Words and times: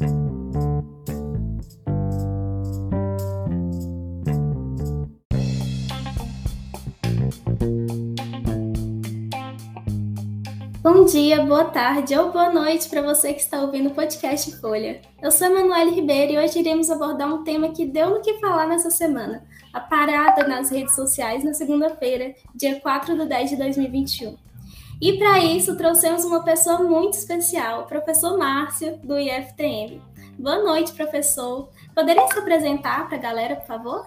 Bom 0.00 0.06
dia, 11.04 11.44
boa 11.44 11.64
tarde 11.64 12.16
ou 12.16 12.32
boa 12.32 12.50
noite 12.50 12.88
para 12.88 13.02
você 13.02 13.34
que 13.34 13.40
está 13.40 13.60
ouvindo 13.60 13.90
o 13.90 13.94
podcast 13.94 14.56
Folha. 14.58 15.02
Eu 15.20 15.30
sou 15.30 15.48
a 15.48 15.50
Manuele 15.50 15.90
Ribeiro 15.90 16.32
e 16.32 16.38
hoje 16.38 16.60
iremos 16.60 16.90
abordar 16.90 17.28
um 17.28 17.44
tema 17.44 17.68
que 17.68 17.84
deu 17.84 18.08
no 18.08 18.22
que 18.22 18.38
falar 18.40 18.66
nessa 18.66 18.90
semana: 18.90 19.44
a 19.70 19.80
parada 19.80 20.48
nas 20.48 20.70
redes 20.70 20.94
sociais 20.94 21.44
na 21.44 21.52
segunda-feira, 21.52 22.34
dia 22.54 22.80
4 22.80 23.18
de 23.18 23.26
10 23.26 23.50
de 23.50 23.56
2021. 23.56 24.49
E 25.00 25.16
para 25.16 25.42
isso 25.42 25.74
trouxemos 25.76 26.26
uma 26.26 26.44
pessoa 26.44 26.82
muito 26.82 27.14
especial, 27.14 27.84
o 27.84 27.86
professor 27.86 28.36
Márcio, 28.36 28.98
do 28.98 29.18
IFTM. 29.18 29.98
Boa 30.38 30.62
noite, 30.62 30.92
professor. 30.92 31.70
Poderia 31.94 32.28
se 32.28 32.38
apresentar 32.38 33.08
para 33.08 33.16
a 33.16 33.20
galera, 33.20 33.56
por 33.56 33.66
favor? 33.66 34.06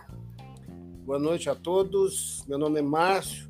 Boa 1.03 1.17
noite 1.17 1.49
a 1.49 1.55
todos. 1.55 2.43
Meu 2.47 2.59
nome 2.59 2.77
é 2.77 2.83
Márcio. 2.83 3.49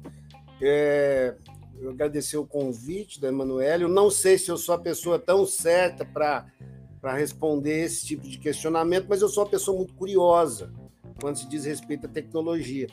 É, 0.62 1.36
eu 1.82 1.90
agradecer 1.90 2.38
o 2.38 2.46
convite 2.46 3.20
da 3.20 3.28
Emanuele. 3.28 3.84
Eu 3.84 3.90
não 3.90 4.10
sei 4.10 4.38
se 4.38 4.50
eu 4.50 4.56
sou 4.56 4.76
a 4.76 4.80
pessoa 4.80 5.20
tão 5.20 5.46
certa 5.46 6.06
para 6.06 6.46
responder 7.14 7.84
esse 7.84 8.06
tipo 8.06 8.26
de 8.26 8.38
questionamento, 8.38 9.08
mas 9.10 9.22
eu 9.22 9.28
sou 9.28 9.44
uma 9.44 9.50
pessoa 9.50 9.76
muito 9.76 9.94
curiosa 9.96 10.72
quando 11.20 11.36
se 11.36 11.50
diz 11.50 11.66
respeito 11.66 12.06
à 12.06 12.10
tecnologia. 12.10 12.88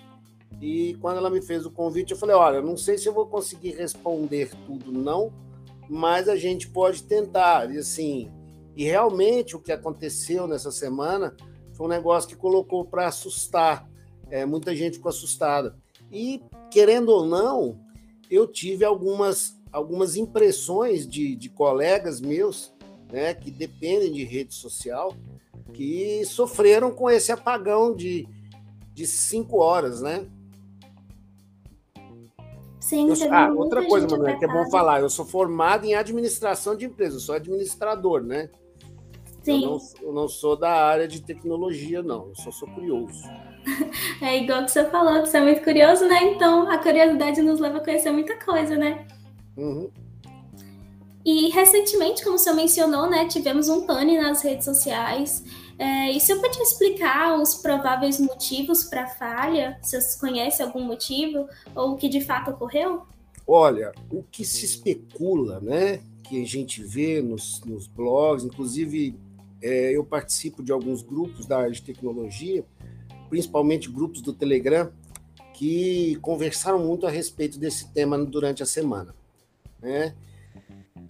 E 0.61 0.95
quando 1.01 1.19
ela 1.19 1.31
me 1.31 1.43
fez 1.43 1.67
o 1.67 1.71
convite, 1.71 2.13
eu 2.13 2.19
falei: 2.19 2.37
olha, 2.37 2.61
não 2.61 2.77
sei 2.77 2.97
se 2.97 3.09
eu 3.09 3.13
vou 3.13 3.27
conseguir 3.27 3.73
responder 3.73 4.51
tudo, 4.67 4.93
não, 4.93 5.33
mas 5.89 6.29
a 6.29 6.37
gente 6.37 6.69
pode 6.69 7.03
tentar. 7.03 7.71
E 7.71 7.79
assim, 7.79 8.31
e 8.77 8.85
realmente 8.85 9.57
o 9.57 9.61
que 9.61 9.73
aconteceu 9.73 10.47
nessa 10.47 10.71
semana 10.71 11.37
foi 11.75 11.87
um 11.87 11.91
negócio 11.91 12.29
que 12.29 12.37
colocou 12.37 12.85
para 12.85 13.09
assustar. 13.09 13.89
É, 14.31 14.47
muita 14.47 14.75
gente 14.75 14.97
ficou 14.97 15.09
assustada. 15.09 15.77
E, 16.11 16.43
querendo 16.71 17.11
ou 17.11 17.27
não, 17.27 17.81
eu 18.31 18.47
tive 18.47 18.85
algumas, 18.85 19.57
algumas 19.73 20.17
impressões 20.17 21.07
de, 21.07 21.35
de 21.35 21.49
colegas 21.49 22.21
meus, 22.21 22.73
né, 23.13 23.35
que 23.35 23.51
dependem 23.51 24.13
de 24.13 24.25
rede 24.25 24.55
social, 24.55 25.15
que 25.73 26.25
sofreram 26.25 26.93
com 26.93 27.11
esse 27.11 27.33
apagão 27.33 27.95
de, 27.95 28.27
de 28.93 29.07
cinco 29.07 29.59
horas, 29.59 30.01
né? 30.01 30.27
Sim, 32.91 33.09
eu, 33.09 33.33
ah, 33.33 33.49
outra 33.55 33.87
coisa, 33.87 34.09
Manuel, 34.09 34.37
que 34.37 34.45
é 34.45 34.49
bom 34.49 34.69
falar, 34.69 35.01
eu 35.01 35.09
sou 35.09 35.25
formado 35.25 35.85
em 35.85 35.95
administração 35.95 36.75
de 36.75 36.87
empresas, 36.87 37.23
sou 37.23 37.37
administrador, 37.37 38.21
né? 38.21 38.51
Sim. 39.45 39.63
Eu 39.63 39.71
não, 39.71 39.79
eu 40.03 40.13
não 40.13 40.29
sou 40.29 40.57
da 40.57 40.73
área 40.73 41.07
de 41.07 41.23
tecnologia, 41.23 42.03
não, 42.03 42.31
eu 42.31 42.35
só 42.35 42.51
sou 42.51 42.69
curioso. 42.69 43.23
É 44.21 44.39
igual 44.39 44.65
que 44.65 44.73
você 44.73 44.85
falou, 44.91 45.23
que 45.23 45.29
você 45.29 45.37
é 45.37 45.41
muito 45.41 45.63
curioso, 45.63 46.07
né? 46.07 46.33
Então 46.33 46.69
a 46.69 46.79
curiosidade 46.79 47.41
nos 47.41 47.61
leva 47.61 47.79
a 47.79 47.81
conhecer 47.85 48.11
muita 48.11 48.37
coisa, 48.45 48.77
né? 48.77 49.07
Uhum. 49.57 49.89
E 51.25 51.49
recentemente, 51.51 52.25
como 52.25 52.35
o 52.35 52.39
senhor 52.39 52.57
mencionou, 52.57 53.09
né, 53.09 53.27
tivemos 53.29 53.69
um 53.69 53.87
pane 53.87 54.19
nas 54.19 54.43
redes 54.43 54.65
sociais. 54.65 55.45
É, 55.81 56.13
e 56.13 56.19
o 56.19 56.21
senhor 56.21 56.43
pode 56.43 56.59
explicar 56.59 57.41
os 57.41 57.55
prováveis 57.55 58.21
motivos 58.21 58.85
para 58.85 59.05
a 59.05 59.07
falha? 59.07 59.79
Se 59.81 59.99
você 59.99 60.21
conhece 60.21 60.63
algum 60.63 60.85
motivo 60.85 61.49
ou 61.75 61.93
o 61.93 61.97
que 61.97 62.07
de 62.07 62.21
fato 62.21 62.51
ocorreu? 62.51 63.05
Olha, 63.47 63.91
o 64.13 64.23
que 64.23 64.45
se 64.45 64.67
especula, 64.67 65.59
né, 65.59 66.03
que 66.23 66.43
a 66.43 66.47
gente 66.47 66.83
vê 66.83 67.23
nos, 67.23 67.63
nos 67.65 67.87
blogs, 67.87 68.45
inclusive 68.45 69.19
é, 69.63 69.97
eu 69.97 70.05
participo 70.05 70.63
de 70.63 70.71
alguns 70.71 71.03
grupos 71.03 71.47
da 71.47 71.57
área 71.57 71.73
de 71.73 71.81
tecnologia, 71.81 72.63
principalmente 73.31 73.91
grupos 73.91 74.21
do 74.21 74.35
Telegram, 74.35 74.93
que 75.55 76.17
conversaram 76.17 76.79
muito 76.79 77.07
a 77.07 77.11
respeito 77.11 77.59
desse 77.59 77.91
tema 77.91 78.23
durante 78.23 78.63
a 78.63 78.67
semana. 78.67 79.15
Né? 79.81 80.15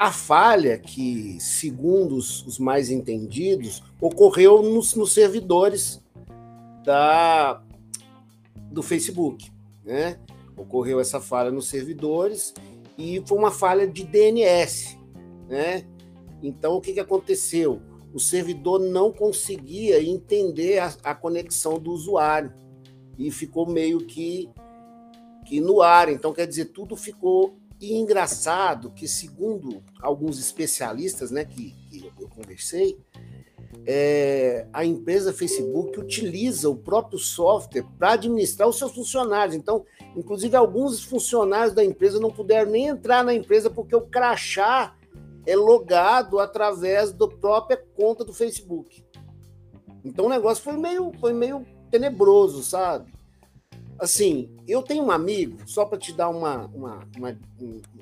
A 0.00 0.10
falha, 0.10 0.78
que, 0.78 1.38
segundo 1.38 2.16
os, 2.16 2.44
os 2.46 2.58
mais 2.58 2.90
entendidos, 2.90 3.82
ocorreu 4.00 4.62
nos, 4.62 4.94
nos 4.94 5.12
servidores 5.12 6.02
da, 6.82 7.62
do 8.72 8.82
Facebook. 8.82 9.52
Né? 9.84 10.18
Ocorreu 10.56 11.00
essa 11.00 11.20
falha 11.20 11.50
nos 11.50 11.68
servidores 11.68 12.54
e 12.96 13.22
foi 13.26 13.36
uma 13.36 13.50
falha 13.50 13.86
de 13.86 14.02
DNS. 14.04 14.98
Né? 15.48 15.84
Então, 16.42 16.76
o 16.76 16.80
que, 16.80 16.94
que 16.94 17.00
aconteceu? 17.00 17.82
o 18.12 18.18
servidor 18.18 18.80
não 18.80 19.12
conseguia 19.12 20.02
entender 20.02 20.78
a, 20.78 20.94
a 21.04 21.14
conexão 21.14 21.78
do 21.78 21.92
usuário 21.92 22.52
e 23.18 23.30
ficou 23.30 23.66
meio 23.66 23.98
que, 24.06 24.48
que 25.46 25.60
no 25.60 25.80
ar. 25.80 26.08
Então, 26.08 26.32
quer 26.32 26.46
dizer, 26.46 26.66
tudo 26.66 26.96
ficou 26.96 27.56
e 27.80 27.94
engraçado 27.94 28.90
que, 28.90 29.08
segundo 29.08 29.82
alguns 30.00 30.38
especialistas 30.38 31.30
né, 31.30 31.44
que, 31.44 31.74
que 31.90 32.12
eu 32.20 32.28
conversei, 32.28 32.98
é, 33.86 34.66
a 34.72 34.84
empresa 34.84 35.32
Facebook 35.32 35.98
utiliza 35.98 36.68
o 36.68 36.76
próprio 36.76 37.18
software 37.18 37.86
para 37.98 38.12
administrar 38.12 38.68
os 38.68 38.76
seus 38.76 38.92
funcionários. 38.92 39.54
Então, 39.54 39.86
inclusive, 40.14 40.54
alguns 40.54 41.02
funcionários 41.02 41.74
da 41.74 41.84
empresa 41.84 42.20
não 42.20 42.30
puderam 42.30 42.70
nem 42.70 42.88
entrar 42.88 43.24
na 43.24 43.32
empresa 43.32 43.70
porque 43.70 43.96
o 43.96 44.02
crachá 44.02 44.94
é 45.46 45.56
logado 45.56 46.38
através 46.38 47.12
da 47.12 47.26
própria 47.26 47.82
conta 47.96 48.24
do 48.24 48.32
Facebook. 48.32 49.04
Então 50.04 50.26
o 50.26 50.28
negócio 50.28 50.62
foi 50.62 50.76
meio, 50.76 51.12
foi 51.18 51.32
meio 51.32 51.66
tenebroso, 51.90 52.62
sabe? 52.62 53.12
Assim, 54.00 54.48
eu 54.66 54.82
tenho 54.82 55.04
um 55.04 55.10
amigo, 55.10 55.58
só 55.66 55.84
para 55.84 55.98
te 55.98 56.10
dar 56.10 56.30
uma, 56.30 56.66
uma, 56.68 57.06
uma, 57.18 57.38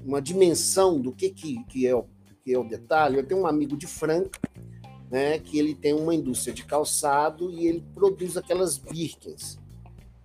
uma, 0.06 0.22
dimensão 0.22 1.00
do 1.00 1.10
que, 1.10 1.28
que, 1.28 1.64
que, 1.64 1.88
é 1.88 1.94
o, 1.94 2.04
que 2.44 2.54
é 2.54 2.59
o 2.59 2.62
detalhe, 2.62 3.16
eu 3.16 3.26
tenho 3.26 3.41
um 3.41 3.47
amigo 3.48 3.76
de 3.76 3.88
Franca, 3.88 4.38
né, 5.10 5.41
que 5.41 5.58
ele 5.58 5.75
tem 5.75 5.92
uma 5.92 6.14
indústria 6.14 6.54
de 6.54 6.64
calçado 6.64 7.50
e 7.50 7.66
ele 7.66 7.84
produz 7.94 8.37
aquelas 8.37 8.78
Birkins, 8.78 9.58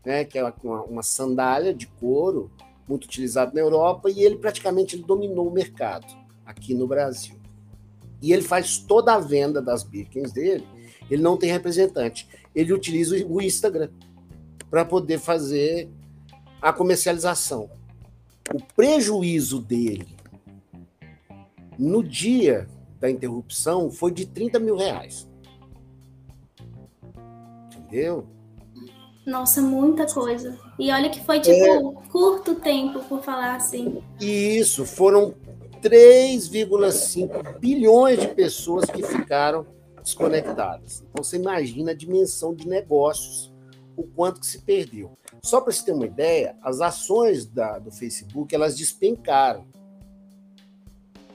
né, 0.06 0.24
que 0.24 0.38
é 0.38 0.44
uma, 0.64 0.84
uma 0.84 1.02
sandália 1.02 1.74
de 1.74 1.88
couro 1.88 2.52
muito 2.88 3.06
utilizada 3.06 3.52
na 3.52 3.62
Europa, 3.62 4.12
e 4.12 4.22
ele 4.22 4.38
praticamente 4.38 4.96
ele 4.96 5.04
dominou 5.04 5.48
o 5.48 5.54
mercado 5.54 6.06
aqui 6.46 6.76
no 6.76 6.86
Brasil. 6.86 7.36
E 8.22 8.32
ele 8.32 8.44
faz 8.44 8.78
toda 8.78 9.16
a 9.16 9.20
venda 9.20 9.60
das 9.60 9.82
Birkins 9.82 10.32
dele, 10.32 10.68
ele 11.10 11.24
não 11.24 11.36
tem 11.36 11.52
representante. 11.52 12.28
Ele 12.54 12.72
utiliza 12.74 13.26
o 13.26 13.42
Instagram 13.42 13.90
para 14.74 14.84
poder 14.84 15.20
fazer 15.20 15.88
a 16.60 16.74
comercialização. 16.74 17.70
O 18.52 18.60
prejuízo 18.76 19.62
dele 19.62 20.18
no 21.78 22.04
dia 22.04 22.68
da 23.00 23.08
interrupção 23.08 23.92
foi 23.92 24.12
de 24.12 24.26
30 24.26 24.58
mil 24.58 24.76
reais. 24.76 25.30
Entendeu? 27.78 28.26
Nossa, 29.28 29.62
muita 29.62 30.12
coisa. 30.12 30.58
E 30.80 30.92
olha 30.92 31.12
que 31.12 31.24
foi 31.24 31.40
tipo 31.40 31.54
é... 31.54 32.10
curto 32.10 32.56
tempo, 32.56 33.00
por 33.04 33.22
falar 33.22 33.58
assim. 33.58 34.02
Isso, 34.20 34.88
foram 34.88 35.36
3,5 35.84 37.60
bilhões 37.60 38.20
de 38.20 38.30
pessoas 38.30 38.90
que 38.90 39.04
ficaram 39.04 39.68
desconectadas. 40.02 41.04
Então 41.08 41.24
você 41.24 41.36
imagina 41.36 41.92
a 41.92 41.96
dimensão 41.96 42.56
de 42.56 42.68
negócios, 42.68 43.53
o 43.96 44.04
quanto 44.04 44.40
que 44.40 44.46
se 44.46 44.60
perdeu. 44.60 45.18
Só 45.44 45.62
para 45.62 45.72
você 45.72 45.86
ter 45.86 45.92
uma 45.92 46.06
ideia, 46.06 46.56
as 46.62 46.82
ações 46.82 47.46
da, 47.46 47.80
do 47.80 47.92
Facebook 47.92 48.54
elas 48.54 48.76
despencaram. 48.76 49.66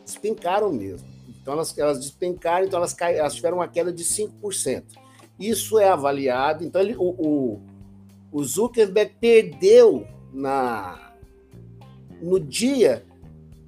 Despencaram 0.04 0.72
mesmo. 0.72 1.08
Então 1.28 1.54
elas, 1.54 1.76
elas 1.78 1.98
despencaram, 2.00 2.66
então 2.66 2.78
elas, 2.78 2.96
elas 3.00 3.34
tiveram 3.34 3.58
uma 3.58 3.68
queda 3.68 3.92
de 3.92 4.04
5%. 4.04 4.84
Isso 5.38 5.78
é 5.78 5.88
avaliado. 5.88 6.64
Então 6.64 6.80
ele, 6.80 6.96
o, 6.96 7.10
o, 7.10 7.62
o 8.32 8.44
Zuckerberg 8.44 9.14
perdeu 9.20 10.06
na, 10.32 11.12
no 12.20 12.40
dia 12.40 13.04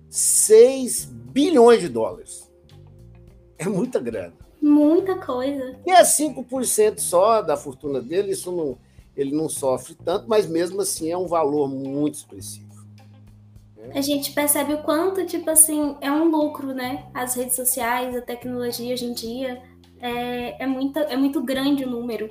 6 0.08 1.04
bilhões 1.04 1.80
de 1.80 1.88
dólares. 1.88 2.50
É 3.56 3.68
muita 3.68 4.00
grana. 4.00 4.39
Muita 4.60 5.16
coisa. 5.16 5.76
E 5.86 5.90
é 5.90 6.02
5% 6.02 6.98
só 6.98 7.40
da 7.42 7.56
fortuna 7.56 8.00
dele, 8.00 8.32
isso 8.32 8.52
não, 8.52 8.76
ele 9.16 9.34
não 9.34 9.48
sofre 9.48 9.94
tanto, 9.94 10.28
mas 10.28 10.46
mesmo 10.46 10.80
assim 10.80 11.10
é 11.10 11.16
um 11.16 11.26
valor 11.26 11.68
muito 11.68 12.14
expressivo. 12.14 12.68
Né? 13.76 13.92
A 13.94 14.00
gente 14.00 14.32
percebe 14.32 14.74
o 14.74 14.82
quanto, 14.82 15.24
tipo 15.24 15.48
assim, 15.48 15.96
é 16.00 16.10
um 16.10 16.30
lucro, 16.30 16.74
né? 16.74 17.06
As 17.14 17.34
redes 17.34 17.56
sociais, 17.56 18.14
a 18.14 18.20
tecnologia 18.20 18.92
hoje 18.92 19.06
em 19.06 19.14
dia, 19.14 19.62
é, 20.00 20.62
é, 20.62 20.66
muito, 20.66 20.98
é 20.98 21.16
muito 21.16 21.42
grande 21.42 21.84
o 21.84 21.90
número. 21.90 22.30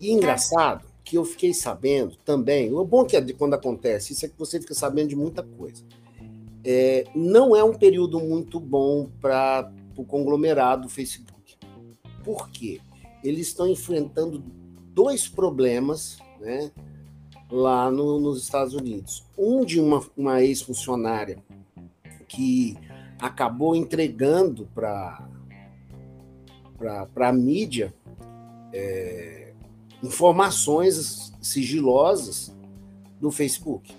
E 0.00 0.10
engraçado 0.10 0.86
é. 0.86 0.90
que 1.04 1.18
eu 1.18 1.24
fiquei 1.24 1.52
sabendo 1.52 2.16
também, 2.24 2.72
o 2.72 2.84
bom 2.84 3.04
que 3.04 3.16
é 3.16 3.20
de 3.20 3.34
quando 3.34 3.54
acontece 3.54 4.12
isso 4.14 4.24
é 4.24 4.28
que 4.28 4.38
você 4.38 4.58
fica 4.58 4.74
sabendo 4.74 5.08
de 5.08 5.16
muita 5.16 5.42
coisa 5.42 5.84
é, 6.64 7.04
não 7.14 7.56
é 7.56 7.64
um 7.64 7.74
período 7.74 8.20
muito 8.20 8.60
bom 8.60 9.08
para 9.20 9.70
o 9.96 10.04
conglomerado 10.04 10.88
Facebook. 10.88 11.31
Por 12.24 12.48
quê? 12.50 12.80
Eles 13.22 13.48
estão 13.48 13.66
enfrentando 13.66 14.42
dois 14.94 15.28
problemas 15.28 16.18
né, 16.40 16.70
lá 17.50 17.90
no, 17.90 18.18
nos 18.18 18.42
Estados 18.42 18.74
Unidos. 18.74 19.24
Um 19.36 19.64
de 19.64 19.80
uma, 19.80 20.04
uma 20.16 20.42
ex-funcionária 20.42 21.42
que 22.28 22.76
acabou 23.20 23.76
entregando 23.76 24.68
para 24.74 25.28
a 27.16 27.32
mídia 27.32 27.94
é, 28.72 29.52
informações 30.02 31.32
sigilosas 31.40 32.52
do 33.20 33.30
Facebook, 33.30 33.94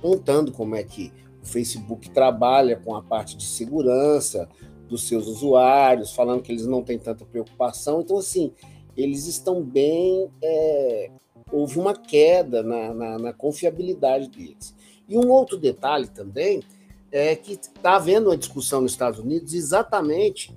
contando 0.00 0.52
como 0.52 0.76
é 0.76 0.84
que 0.84 1.12
o 1.42 1.46
Facebook 1.46 2.10
trabalha 2.10 2.76
com 2.76 2.94
a 2.94 3.02
parte 3.02 3.36
de 3.36 3.44
segurança 3.44 4.48
dos 4.92 5.08
seus 5.08 5.26
usuários, 5.26 6.12
falando 6.12 6.42
que 6.42 6.52
eles 6.52 6.66
não 6.66 6.82
têm 6.82 6.98
tanta 6.98 7.24
preocupação. 7.24 8.02
Então, 8.02 8.18
assim, 8.18 8.52
eles 8.96 9.26
estão 9.26 9.62
bem. 9.62 10.30
É, 10.42 11.10
houve 11.50 11.78
uma 11.78 11.94
queda 11.94 12.62
na, 12.62 12.94
na, 12.94 13.18
na, 13.18 13.32
confiabilidade 13.32 14.28
deles. 14.28 14.74
E 15.08 15.16
um 15.16 15.30
outro 15.30 15.56
detalhe 15.58 16.06
também 16.06 16.62
é 17.10 17.34
que 17.34 17.52
está 17.52 17.96
havendo 17.96 18.28
uma 18.28 18.36
discussão 18.36 18.82
nos 18.82 18.92
Estados 18.92 19.18
Unidos 19.18 19.52
exatamente 19.52 20.54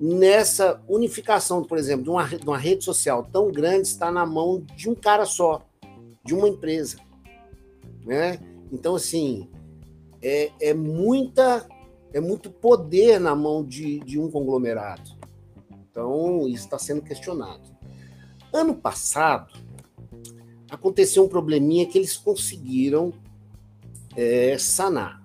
nessa 0.00 0.82
unificação, 0.88 1.62
por 1.62 1.78
exemplo, 1.78 2.04
de 2.04 2.10
uma, 2.10 2.26
de 2.26 2.46
uma 2.46 2.58
rede 2.58 2.84
social 2.84 3.26
tão 3.30 3.50
grande 3.50 3.88
está 3.88 4.10
na 4.10 4.26
mão 4.26 4.64
de 4.76 4.90
um 4.90 4.94
cara 4.94 5.24
só, 5.24 5.62
de 6.24 6.34
uma 6.34 6.48
empresa. 6.48 6.98
Né? 8.04 8.38
Então, 8.72 8.96
assim, 8.96 9.48
é, 10.20 10.50
é, 10.60 10.74
muita, 10.74 11.66
é 12.14 12.20
muito 12.20 12.48
poder 12.48 13.18
na 13.18 13.34
mão 13.34 13.64
de, 13.64 13.98
de 14.00 14.20
um 14.20 14.30
conglomerado. 14.30 15.10
Então, 15.90 16.48
isso 16.48 16.64
está 16.64 16.78
sendo 16.78 17.02
questionado. 17.02 17.74
Ano 18.52 18.72
passado, 18.72 19.52
aconteceu 20.70 21.24
um 21.24 21.28
probleminha 21.28 21.86
que 21.86 21.98
eles 21.98 22.16
conseguiram 22.16 23.12
é, 24.16 24.56
sanar. 24.56 25.20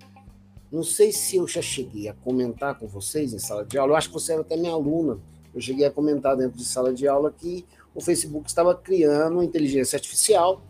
Não 0.71 0.83
sei 0.83 1.11
se 1.11 1.37
eu 1.37 1.47
já 1.47 1.61
cheguei 1.61 2.09
a 2.09 2.13
comentar 2.13 2.77
com 2.77 2.87
vocês 2.87 3.33
em 3.33 3.39
sala 3.39 3.63
de 3.63 3.77
aula, 3.77 3.93
eu 3.93 3.95
acho 3.95 4.07
que 4.07 4.13
você 4.15 4.33
era 4.33 4.41
até 4.41 4.57
minha 4.57 4.73
aluna. 4.73 5.19
Eu 5.53 5.61
cheguei 5.61 5.85
a 5.85 5.91
comentar 5.91 6.35
dentro 6.35 6.57
de 6.57 6.65
sala 6.65 6.91
de 6.91 7.07
aula 7.07 7.31
que 7.31 7.65
o 7.93 8.01
Facebook 8.01 8.47
estava 8.47 8.73
criando 8.73 9.43
inteligência 9.43 9.97
artificial 9.97 10.61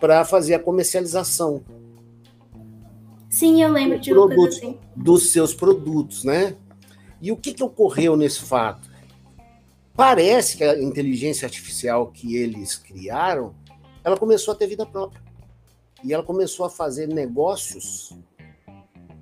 para 0.00 0.24
fazer 0.24 0.54
a 0.54 0.58
comercialização. 0.58 1.62
Sim, 3.32 3.62
eu 3.62 3.72
lembro 3.72 3.98
de 3.98 4.12
uma 4.12 4.28
coisa 4.28 4.58
assim. 4.58 4.78
Dos 4.94 5.30
seus 5.30 5.54
produtos, 5.54 6.22
né? 6.22 6.54
E 7.18 7.32
o 7.32 7.36
que, 7.36 7.54
que 7.54 7.64
ocorreu 7.64 8.14
nesse 8.14 8.42
fato? 8.42 8.90
Parece 9.96 10.58
que 10.58 10.62
a 10.62 10.78
inteligência 10.78 11.46
artificial 11.46 12.08
que 12.08 12.36
eles 12.36 12.76
criaram, 12.76 13.54
ela 14.04 14.18
começou 14.18 14.52
a 14.52 14.54
ter 14.54 14.66
vida 14.66 14.84
própria. 14.84 15.22
E 16.04 16.12
ela 16.12 16.22
começou 16.22 16.66
a 16.66 16.70
fazer 16.70 17.08
negócios 17.08 18.12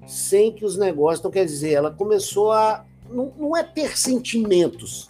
sem 0.09 0.53
que 0.53 0.65
os 0.65 0.77
negócios. 0.77 1.21
Então, 1.21 1.31
quer 1.31 1.45
dizer, 1.45 1.75
ela 1.75 1.93
começou 1.93 2.51
a. 2.51 2.85
Não, 3.09 3.33
não 3.39 3.57
é 3.57 3.63
ter 3.63 3.97
sentimentos, 3.97 5.09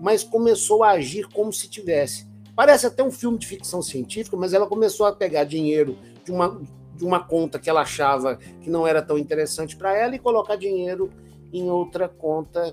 mas 0.00 0.22
começou 0.22 0.84
a 0.84 0.90
agir 0.90 1.26
como 1.26 1.52
se 1.52 1.68
tivesse. 1.68 2.24
Parece 2.54 2.86
até 2.86 3.02
um 3.02 3.10
filme 3.10 3.36
de 3.36 3.48
ficção 3.48 3.82
científica, 3.82 4.36
mas 4.36 4.52
ela 4.52 4.68
começou 4.68 5.06
a 5.06 5.12
pegar 5.12 5.42
dinheiro 5.42 5.98
de 6.24 6.30
uma, 6.30 6.60
de 6.98 7.04
uma 7.04 7.20
conta 7.20 7.58
que 7.58 7.70
ela 7.70 7.82
achava 7.82 8.36
que 8.36 8.68
não 8.68 8.86
era 8.86 9.00
tão 9.00 9.16
interessante 9.16 9.76
para 9.76 9.96
ela 9.96 10.16
e 10.16 10.18
colocar 10.18 10.56
dinheiro 10.56 11.10
em 11.52 11.70
outra 11.70 12.08
conta 12.08 12.72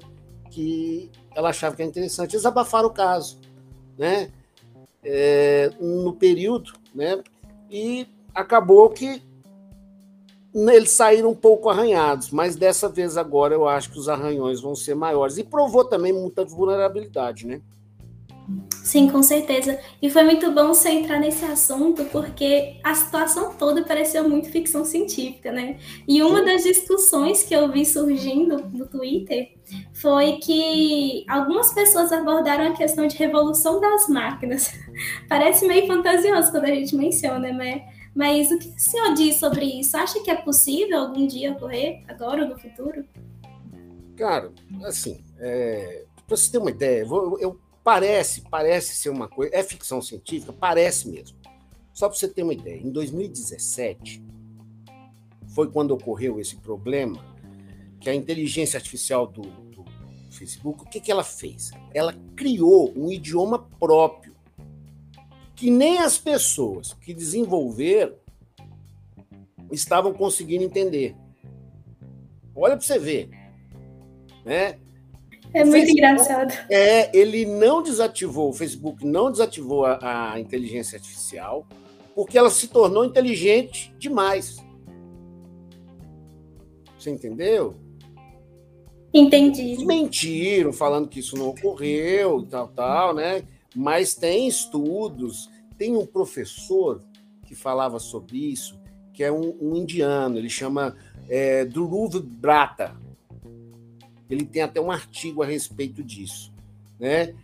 que 0.50 1.12
ela 1.36 1.50
achava 1.50 1.76
que 1.76 1.84
era 1.84 1.90
interessante. 1.90 2.34
Eles 2.34 2.46
abafaram 2.46 2.88
o 2.88 2.94
caso, 2.94 3.40
né? 3.98 4.32
É, 5.04 5.70
no 5.80 6.14
período, 6.14 6.74
né? 6.94 7.24
E 7.70 8.08
acabou 8.34 8.90
que 8.90 9.22
eles 10.54 10.90
saíram 10.90 11.30
um 11.30 11.36
pouco 11.36 11.70
arranhados, 11.70 12.32
mas 12.32 12.56
dessa 12.56 12.90
vez 12.90 13.18
agora 13.18 13.54
eu 13.54 13.68
acho 13.68 13.92
que 13.92 14.00
os 14.00 14.10
arranhões 14.10 14.60
vão 14.60 14.74
ser 14.74 14.96
maiores. 14.96 15.38
E 15.38 15.44
provou 15.44 15.86
também 15.86 16.12
muita 16.12 16.44
vulnerabilidade, 16.44 17.46
né? 17.46 17.62
Sim, 18.84 19.10
com 19.10 19.24
certeza. 19.24 19.80
E 20.00 20.10
foi 20.12 20.24
muito 20.24 20.52
bom 20.52 20.68
você 20.68 20.90
entrar 20.90 21.20
nesse 21.20 21.44
assunto, 21.44 22.06
porque 22.06 22.80
a 22.84 22.94
situação 22.94 23.54
toda 23.54 23.84
pareceu 23.84 24.30
muito 24.30 24.50
ficção 24.50 24.86
científica, 24.86 25.52
né? 25.52 25.80
E 26.08 26.22
uma 26.22 26.44
das 26.44 26.64
discussões 26.64 27.42
que 27.42 27.56
eu 27.56 27.72
vi 27.72 27.84
surgindo 27.86 28.58
no 28.72 28.86
Twitter 28.86 29.54
foi 29.92 30.34
que 30.34 31.26
algumas 31.28 31.74
pessoas 31.74 32.12
abordaram 32.12 32.72
a 32.72 32.76
questão 32.76 33.08
de 33.08 33.18
revolução 33.18 33.82
das 33.82 34.08
máquinas. 34.08 34.72
Parece 35.28 35.68
meio 35.68 35.88
fantasioso 35.88 36.52
quando 36.52 36.66
a 36.66 36.76
gente 36.76 36.96
menciona, 36.96 37.52
né? 37.52 37.88
Mas 38.14 38.52
o 38.52 38.60
que 38.60 38.70
o 38.70 38.80
senhor 38.80 39.14
diz 39.16 39.40
sobre 39.40 39.66
isso? 39.66 39.98
Acha 39.98 40.22
que 40.22 40.30
é 40.30 40.36
possível 40.36 41.00
algum 41.00 41.26
dia 41.26 41.52
ocorrer, 41.54 42.04
agora 42.08 42.44
ou 42.44 42.50
no 42.50 42.58
futuro? 42.58 43.04
Cara, 44.16 44.54
assim, 44.86 45.22
é, 45.40 46.06
para 46.26 46.38
você 46.38 46.52
ter 46.52 46.58
uma 46.60 46.70
ideia, 46.70 47.06
eu, 47.40 47.60
parece, 47.86 48.42
parece 48.42 48.96
ser 48.96 49.10
uma 49.10 49.28
coisa, 49.28 49.56
é 49.56 49.62
ficção 49.62 50.02
científica, 50.02 50.52
parece 50.52 51.08
mesmo. 51.08 51.38
Só 51.94 52.10
para 52.10 52.18
você 52.18 52.28
ter 52.28 52.42
uma 52.42 52.54
ideia, 52.54 52.82
em 52.82 52.90
2017 52.90 54.26
foi 55.54 55.70
quando 55.72 55.92
ocorreu 55.92 56.40
esse 56.40 56.56
problema 56.56 57.24
que 58.02 58.10
a 58.10 58.16
inteligência 58.16 58.78
artificial 58.78 59.28
do, 59.28 59.44
do 59.44 59.86
Facebook, 60.32 60.82
o 60.82 60.86
que, 60.86 61.00
que 61.00 61.12
ela 61.12 61.24
fez? 61.24 61.72
Ela 61.94 62.14
criou 62.36 62.92
um 62.98 63.12
idioma 63.12 63.60
próprio 63.80 64.36
que 65.56 65.70
nem 65.70 66.00
as 66.00 66.18
pessoas 66.18 66.92
que 66.94 67.14
desenvolveram 67.14 68.16
estavam 69.72 70.12
conseguindo 70.12 70.64
entender. 70.64 71.16
Olha 72.56 72.76
para 72.76 72.86
você 72.86 72.98
ver, 72.98 73.30
né? 74.44 74.80
É 75.56 75.64
muito 75.64 75.72
Facebook, 75.72 75.92
engraçado. 75.92 76.54
É, 76.70 77.18
ele 77.18 77.46
não 77.46 77.82
desativou, 77.82 78.50
o 78.50 78.54
Facebook 78.54 79.06
não 79.06 79.32
desativou 79.32 79.86
a, 79.86 80.34
a 80.34 80.40
inteligência 80.40 80.98
artificial, 80.98 81.66
porque 82.14 82.38
ela 82.38 82.50
se 82.50 82.68
tornou 82.68 83.06
inteligente 83.06 83.96
demais. 83.98 84.58
Você 87.00 87.10
entendeu? 87.10 87.74
Entendi. 89.14 89.86
Mentiram, 89.86 90.74
falando 90.74 91.08
que 91.08 91.22
isso 91.22 91.38
não 91.38 91.48
ocorreu 91.48 92.42
e 92.42 92.48
tal, 92.48 92.68
tal, 92.68 93.16
né? 93.16 93.44
Mas 93.74 94.14
tem 94.14 94.50
estudos, 94.50 95.50
tem 95.78 95.96
um 95.96 96.06
professor 96.06 97.02
que 97.46 97.56
falava 97.56 97.98
sobre 97.98 98.52
isso, 98.52 98.78
que 99.14 99.24
é 99.24 99.32
um, 99.32 99.56
um 99.62 99.76
indiano, 99.78 100.38
ele 100.38 100.50
chama 100.50 100.98
é, 101.30 101.64
Dhruv 101.64 102.20
Brata. 102.20 103.05
Ele 104.30 104.46
tem 104.46 104.62
até 104.62 104.80
um 104.82 104.92
artigo 104.92 105.44
a 105.44 105.46
respeito 105.46 106.04
disso. 106.04 106.52
Né? 107.00 107.36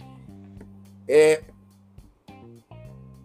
É, 1.07 1.43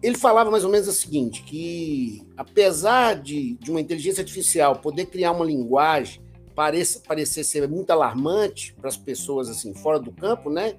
ele 0.01 0.17
falava 0.17 0.51
mais 0.51 0.63
ou 0.63 0.69
menos 0.69 0.87
o 0.87 0.93
seguinte, 0.93 1.43
que 1.43 2.25
apesar 2.35 3.15
de, 3.15 3.53
de 3.55 3.71
uma 3.71 3.81
inteligência 3.81 4.21
artificial 4.21 4.75
poder 4.77 5.07
criar 5.07 5.31
uma 5.31 5.45
linguagem 5.45 6.21
pareça, 6.53 7.01
parecer 7.07 7.43
ser 7.43 7.67
muito 7.67 7.91
alarmante 7.91 8.73
para 8.73 8.89
as 8.89 8.97
pessoas 8.97 9.47
assim 9.47 9.73
fora 9.73 9.99
do 9.99 10.11
campo, 10.11 10.49
né? 10.49 10.75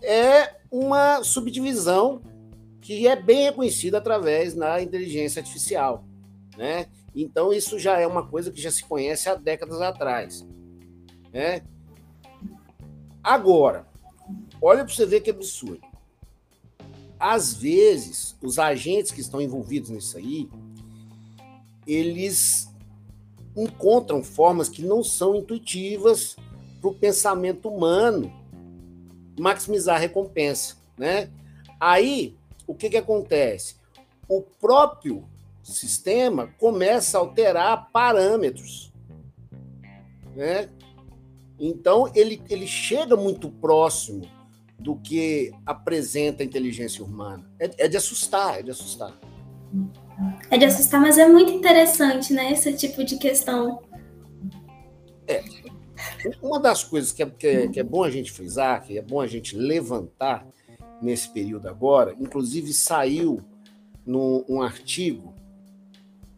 É 0.00 0.56
uma 0.70 1.22
subdivisão 1.24 2.22
que 2.80 3.06
é 3.06 3.14
bem 3.14 3.44
reconhecida 3.44 3.98
através 3.98 4.54
da 4.54 4.80
inteligência 4.80 5.40
artificial, 5.40 6.04
né? 6.56 6.86
Então 7.14 7.52
isso 7.52 7.78
já 7.78 7.98
é 7.98 8.06
uma 8.06 8.26
coisa 8.26 8.50
que 8.50 8.60
já 8.60 8.70
se 8.70 8.84
conhece 8.84 9.28
há 9.28 9.34
décadas 9.34 9.80
atrás, 9.80 10.46
né? 11.32 11.62
Agora, 13.22 13.86
olha 14.60 14.84
para 14.84 14.94
você 14.94 15.06
ver 15.06 15.20
que 15.20 15.30
absurdo. 15.30 15.80
Às 17.18 17.54
vezes, 17.54 18.36
os 18.42 18.58
agentes 18.58 19.12
que 19.12 19.20
estão 19.20 19.40
envolvidos 19.40 19.90
nisso 19.90 20.18
aí, 20.18 20.48
eles 21.86 22.68
encontram 23.56 24.22
formas 24.22 24.68
que 24.68 24.82
não 24.82 25.04
são 25.04 25.36
intuitivas 25.36 26.36
para 26.80 26.90
o 26.90 26.94
pensamento 26.94 27.68
humano 27.68 28.32
maximizar 29.38 29.96
a 29.96 29.98
recompensa, 29.98 30.76
né? 30.96 31.30
Aí, 31.78 32.36
o 32.66 32.74
que, 32.74 32.90
que 32.90 32.96
acontece? 32.96 33.76
O 34.28 34.42
próprio 34.42 35.24
sistema 35.62 36.48
começa 36.58 37.16
a 37.16 37.20
alterar 37.20 37.90
parâmetros, 37.92 38.92
né? 40.34 40.68
Então, 41.58 42.10
ele, 42.14 42.42
ele 42.48 42.66
chega 42.66 43.16
muito 43.16 43.50
próximo 43.50 44.28
do 44.78 44.96
que 44.96 45.52
apresenta 45.64 46.42
a 46.42 46.46
inteligência 46.46 47.04
humana. 47.04 47.48
É, 47.58 47.84
é 47.84 47.88
de 47.88 47.96
assustar, 47.96 48.58
é 48.58 48.62
de 48.62 48.70
assustar. 48.70 49.12
É 50.50 50.58
de 50.58 50.64
assustar, 50.64 51.00
mas 51.00 51.18
é 51.18 51.28
muito 51.28 51.52
interessante, 51.52 52.32
né? 52.32 52.52
Esse 52.52 52.72
tipo 52.74 53.04
de 53.04 53.16
questão. 53.16 53.80
É. 55.26 55.42
Uma 56.42 56.58
das 56.58 56.82
coisas 56.82 57.12
que 57.12 57.22
é, 57.22 57.26
que, 57.30 57.46
é, 57.46 57.68
que 57.68 57.80
é 57.80 57.84
bom 57.84 58.02
a 58.02 58.10
gente 58.10 58.32
frisar, 58.32 58.82
que 58.82 58.98
é 58.98 59.02
bom 59.02 59.20
a 59.20 59.26
gente 59.26 59.56
levantar 59.56 60.46
nesse 61.00 61.28
período 61.28 61.68
agora, 61.68 62.14
inclusive 62.18 62.72
saiu 62.72 63.40
num 64.04 64.44
um 64.48 64.60
artigo 64.60 65.34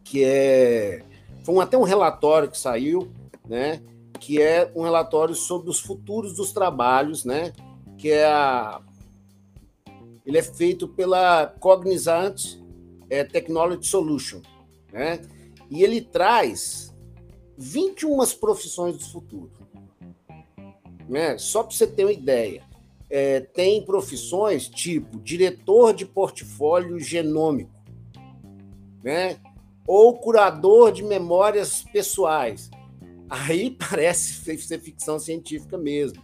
que 0.03 0.23
é. 0.23 1.03
Foi 1.43 1.57
até 1.59 1.77
um 1.77 1.83
relatório 1.83 2.49
que 2.49 2.57
saiu, 2.57 3.11
né? 3.47 3.81
Que 4.19 4.41
é 4.41 4.71
um 4.75 4.83
relatório 4.83 5.35
sobre 5.35 5.69
os 5.69 5.79
futuros 5.79 6.33
dos 6.33 6.51
trabalhos, 6.51 7.25
né? 7.25 7.53
Que 7.97 8.11
é 8.11 8.25
a. 8.25 8.81
Ele 10.25 10.37
é 10.37 10.43
feito 10.43 10.87
pela 10.87 11.47
Cognizant 11.59 12.57
é, 13.09 13.23
Technology 13.23 13.85
Solution, 13.87 14.41
né? 14.91 15.21
E 15.69 15.83
ele 15.83 16.01
traz 16.01 16.93
21 17.57 18.17
profissões 18.39 18.97
do 18.97 19.05
futuro. 19.05 19.51
Né? 21.07 21.37
Só 21.37 21.63
para 21.63 21.75
você 21.75 21.87
ter 21.87 22.05
uma 22.05 22.13
ideia. 22.13 22.63
É, 23.07 23.39
tem 23.39 23.85
profissões 23.85 24.67
tipo 24.67 25.19
diretor 25.19 25.93
de 25.93 26.05
portfólio 26.05 26.99
genômico, 26.99 27.71
né? 29.03 29.39
ou 29.87 30.17
curador 30.17 30.91
de 30.91 31.03
memórias 31.03 31.83
pessoais. 31.83 32.69
Aí 33.29 33.71
parece 33.89 34.33
ser 34.57 34.79
ficção 34.79 35.19
científica 35.19 35.77
mesmo. 35.77 36.21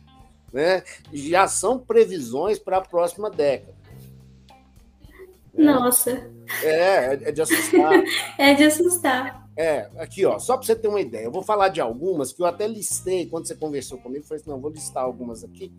Né? 0.52 0.84
Já 1.14 1.48
são 1.48 1.80
previsões 1.80 2.60
para 2.60 2.78
a 2.78 2.82
próxima 2.82 3.30
década. 3.30 3.74
Nossa. 5.54 6.30
É, 6.64 7.14
é 7.14 7.32
de 7.32 7.42
assustar. 7.42 8.04
é 8.38 8.54
de 8.54 8.64
assustar. 8.64 9.50
É, 9.56 9.90
aqui, 9.98 10.26
ó, 10.26 10.40
só 10.40 10.56
para 10.56 10.66
você 10.66 10.76
ter 10.76 10.88
uma 10.88 11.02
ideia, 11.02 11.26
eu 11.26 11.32
vou 11.32 11.44
falar 11.44 11.68
de 11.70 11.82
algumas 11.82 12.32
que 12.32 12.42
eu 12.42 12.46
até 12.46 12.66
listei 12.68 13.26
quando 13.26 13.48
você 13.48 13.56
conversou 13.56 13.98
comigo. 13.98 14.26
Falei 14.26 14.42
assim: 14.42 14.50
não, 14.50 14.60
vou 14.60 14.72
listar 14.72 15.04
algumas 15.04 15.44
aqui 15.44 15.72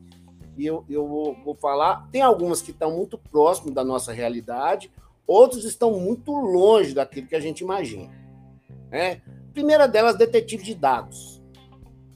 e 0.57 0.67
eu, 0.67 0.85
eu 0.88 1.07
vou, 1.07 1.37
vou 1.45 1.55
falar. 1.55 2.09
Tem 2.11 2.23
algumas 2.23 2.61
que 2.61 2.71
estão 2.71 2.91
muito 2.91 3.17
próximas 3.17 3.75
da 3.75 3.85
nossa 3.85 4.12
realidade, 4.12 4.91
outros 5.26 5.64
estão 5.64 5.99
muito 5.99 6.33
longe 6.33 6.95
daquilo 6.95 7.26
que 7.26 7.37
a 7.37 7.41
gente 7.41 7.61
imagina. 7.61 8.11
Né? 8.91 9.23
Primeira 9.52 9.87
delas, 9.87 10.16
detetive 10.16 10.62
de 10.62 10.75
dados. 10.75 11.42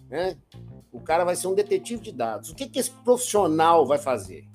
Né? 0.09 0.37
O 0.93 1.01
cara 1.01 1.25
vai 1.25 1.37
ser 1.37 1.49
um 1.49 1.55
detetive 1.55 2.01
de 2.01 2.13
dados. 2.13 2.51
O 2.51 2.55
que, 2.55 2.67
que 2.67 2.79
esse 2.79 2.91
profissional 2.91 3.87
vai 3.87 3.99
fazer? 3.99 4.47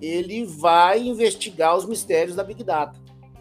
Ele 0.00 0.44
vai 0.44 1.02
investigar 1.02 1.76
os 1.76 1.84
mistérios 1.84 2.36
da 2.36 2.44
Big 2.44 2.62
Data. 2.62 2.98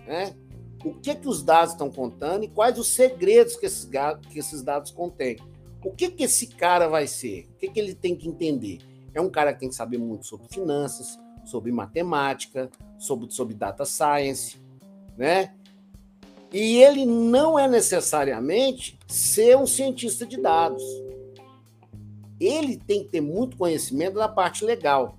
Né? 0.08 0.36
O 0.84 0.94
que, 0.94 1.14
que 1.16 1.28
os 1.28 1.44
dados 1.44 1.74
estão 1.74 1.92
contando 1.92 2.44
e 2.44 2.48
quais 2.48 2.80
os 2.80 2.88
segredos 2.88 3.56
que 3.56 3.66
esses, 3.66 3.90
que 4.30 4.40
esses 4.40 4.62
dados 4.62 4.92
contêm. 4.92 5.38
O 5.84 5.92
que, 5.92 6.10
que 6.10 6.24
esse 6.24 6.48
cara 6.48 6.88
vai 6.88 7.08
ser? 7.08 7.48
O 7.52 7.58
que, 7.58 7.70
que 7.70 7.80
ele 7.80 7.94
tem 7.94 8.16
que 8.16 8.28
entender? 8.28 8.80
É 9.14 9.22
um 9.22 9.30
cara 9.30 9.54
que 9.54 9.60
tem 9.60 9.70
que 9.70 9.76
saber 9.76 9.98
muito 9.98 10.26
sobre 10.26 10.48
finanças, 10.48 11.18
sobre 11.46 11.72
matemática, 11.72 12.70
sobre, 12.98 13.32
sobre 13.32 13.56
data 13.56 13.86
science, 13.86 14.62
né? 15.18 15.54
E 16.52 16.82
ele 16.82 17.06
não 17.06 17.60
é 17.60 17.68
necessariamente 17.68 18.98
ser 19.08 19.56
um 19.56 19.68
cientista 19.68 20.26
de 20.26 20.42
dados. 20.42 20.84
Ele 22.40 22.78
tem 22.78 23.04
que 23.04 23.10
ter 23.10 23.22
muito 23.22 23.58
conhecimento 23.58 24.16
da 24.16 24.28
parte 24.28 24.66
legal. 24.66 25.18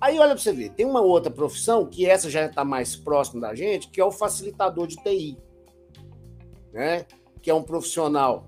Aí 0.00 0.18
olha 0.18 0.34
para 0.34 0.42
você 0.42 0.52
ver, 0.52 0.70
tem 0.70 0.84
uma 0.84 1.00
outra 1.00 1.30
profissão 1.30 1.86
que 1.86 2.04
essa 2.04 2.28
já 2.28 2.44
está 2.44 2.62
mais 2.62 2.94
próxima 2.94 3.40
da 3.40 3.54
gente, 3.54 3.88
que 3.88 4.00
é 4.00 4.04
o 4.04 4.10
facilitador 4.10 4.86
de 4.86 4.96
TI, 4.96 5.38
né? 6.72 7.06
Que 7.40 7.50
é 7.50 7.54
um 7.54 7.62
profissional 7.62 8.46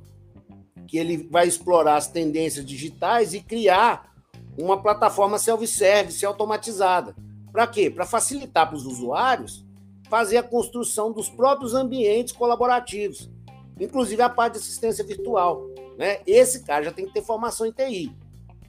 que 0.87 0.99
ele 0.99 1.17
vai 1.31 1.49
explorar 1.49 1.97
as 1.97 2.09
tendências 2.09 2.65
digitais 2.65 3.33
e 3.33 3.41
criar 3.41 4.15
uma 4.59 4.81
plataforma 4.81 5.39
self-service 5.39 6.25
automatizada. 6.27 7.17
Para 7.51 7.67
quê? 7.67 7.91
Para 7.91 8.05
facilitar 8.05 8.69
para 8.69 8.77
os 8.77 8.85
usuários 8.85 9.66
fazer 10.09 10.39
a 10.39 10.43
construção 10.43 11.13
dos 11.13 11.29
próprios 11.29 11.75
ambientes 11.75 12.33
colaborativos, 12.33 13.31
inclusive 13.79 14.23
a 14.23 14.29
parte 14.29 14.55
de 14.55 14.59
assistência 14.61 15.05
virtual. 15.05 15.67
Né? 15.99 16.21
Esse 16.27 16.65
cara 16.65 16.85
já 16.85 16.93
tem 16.93 17.07
que 17.07 17.13
ter 17.13 17.23
formação 17.23 17.67
em 17.67 17.73
TI, 17.73 18.15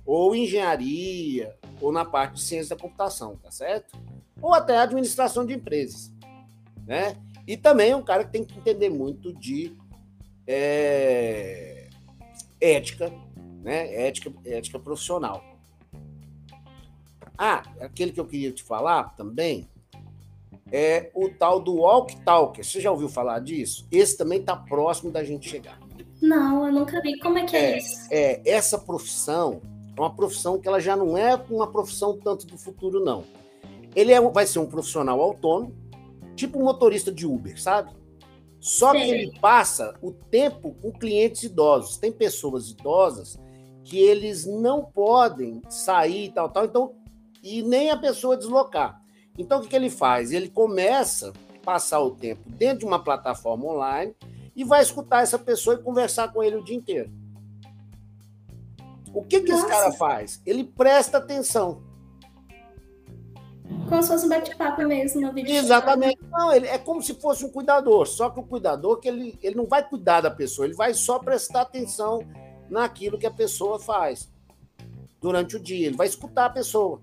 ou 0.06 0.36
engenharia, 0.36 1.56
ou 1.82 1.91
na 1.91 2.06
parte 2.06 2.36
de 2.36 2.41
ciência 2.41 2.75
da 2.75 2.82
computação, 2.82 3.36
tá 3.38 3.51
certo? 3.51 3.98
Ou 4.41 4.53
até 4.53 4.77
administração 4.77 5.46
de 5.46 5.53
empresas. 5.53 6.12
Né? 6.86 7.17
E 7.46 7.58
também 7.58 7.91
é 7.91 7.96
um 7.96 8.03
cara 8.03 8.24
que 8.24 8.32
tem 8.32 8.44
que 8.44 8.58
entender 8.58 8.89
muito 8.89 9.34
de 9.34 9.75
é, 10.46 11.89
ética, 12.60 13.12
né? 13.62 14.08
ética, 14.08 14.32
ética 14.46 14.79
profissional. 14.79 15.44
Ah, 17.38 17.63
aquele 17.79 18.12
que 18.12 18.20
eu 18.20 18.25
queria 18.25 18.51
te 18.51 18.63
falar 18.63 19.15
também 19.15 19.70
é 20.71 21.12
o 21.13 21.29
tal 21.29 21.59
do 21.59 21.75
Walk 21.77 22.19
Talker. 22.21 22.65
Você 22.65 22.81
já 22.81 22.91
ouviu 22.91 23.09
falar 23.09 23.39
disso? 23.39 23.88
Esse 23.91 24.17
também 24.17 24.39
está 24.39 24.55
próximo 24.55 25.12
da 25.12 25.24
gente 25.24 25.50
chegar. 25.50 25.79
Não, 26.21 26.65
eu 26.65 26.74
nunca 26.74 27.01
vi. 27.01 27.19
Como 27.19 27.38
é 27.38 27.45
que 27.45 27.55
é, 27.55 27.71
é 27.71 27.77
isso? 27.77 28.07
É, 28.12 28.41
essa 28.45 28.77
profissão 28.77 29.62
é 29.95 30.00
uma 30.00 30.13
profissão 30.13 30.59
que 30.59 30.67
ela 30.67 30.79
já 30.79 30.95
não 30.95 31.17
é 31.17 31.36
uma 31.50 31.67
profissão 31.67 32.17
tanto 32.17 32.45
do 32.45 32.57
futuro, 32.57 33.03
não. 33.03 33.24
Ele 33.95 34.12
é, 34.12 34.21
vai 34.21 34.45
ser 34.45 34.59
um 34.59 34.67
profissional 34.67 35.19
autônomo, 35.21 35.74
tipo 36.36 36.59
um 36.59 36.63
motorista 36.63 37.12
de 37.12 37.25
Uber, 37.25 37.59
sabe? 37.59 37.91
Só 38.59 38.91
Sim. 38.91 39.00
que 39.00 39.09
ele 39.12 39.39
passa 39.39 39.97
o 40.01 40.12
tempo 40.12 40.75
com 40.81 40.91
clientes 40.91 41.43
idosos. 41.43 41.97
Tem 41.97 42.12
pessoas 42.12 42.69
idosas 42.69 43.38
que 43.83 43.97
eles 43.97 44.45
não 44.45 44.83
podem 44.83 45.62
sair 45.69 46.25
e 46.25 46.31
tal, 46.31 46.50
tal, 46.50 46.65
então, 46.65 46.95
e 47.41 47.62
nem 47.62 47.89
a 47.89 47.97
pessoa 47.97 48.36
deslocar. 48.36 49.01
Então, 49.38 49.60
o 49.60 49.62
que, 49.62 49.70
que 49.70 49.75
ele 49.75 49.89
faz? 49.89 50.32
Ele 50.32 50.50
começa 50.50 51.29
a 51.29 51.65
passar 51.65 52.00
o 52.01 52.12
tempo 52.12 52.50
dentro 52.50 52.79
de 52.79 52.86
uma 52.86 53.03
plataforma 53.03 53.65
online 53.65 54.15
e 54.56 54.63
vai 54.63 54.82
escutar 54.82 55.22
essa 55.22 55.38
pessoa 55.38 55.75
e 55.75 55.84
conversar 55.84 56.34
com 56.34 56.44
ele 56.44 56.56
o 56.56 56.63
dia 56.63 56.75
inteiro. 56.75 57.12
O 59.13 59.24
que, 59.24 59.41
que 59.41 59.51
esse 59.51 59.67
cara 59.67 59.91
faz? 59.91 60.41
Ele 60.46 60.63
presta 60.63 61.17
atenção. 61.17 61.82
Como 63.88 64.01
se 64.01 64.10
fosse 64.10 64.25
um 64.25 64.29
bate-papo 64.29 64.82
mesmo 64.86 65.22
no 65.22 65.34
vídeo. 65.34 65.53
Exatamente. 65.53 66.20
Não, 66.32 66.51
ele 66.53 66.67
é 66.67 66.77
como 66.77 67.01
se 67.01 67.13
fosse 67.13 67.46
um 67.46 67.50
cuidador, 67.50 68.06
só 68.06 68.29
que 68.29 68.39
o 68.39 68.44
cuidador 68.44 69.00
que 69.00 69.08
ele, 69.08 69.38
ele 69.41 69.56
não 69.56 69.65
vai 69.65 69.88
cuidar 69.88 70.22
da 70.22 70.32
pessoa, 70.32 70.65
ele 70.65 70.75
vai 70.75 70.94
só 70.94 71.20
prestar 71.20 71.62
atenção 71.62 72.22
naquilo 72.70 73.17
que 73.17 73.25
a 73.25 73.32
pessoa 73.32 73.79
faz 73.79 74.29
durante 75.22 75.56
o 75.56 75.60
dia. 75.60 75.88
Ele 75.88 75.98
vai 75.98 76.08
escutar 76.08 76.46
a 76.46 76.50
pessoa. 76.50 77.01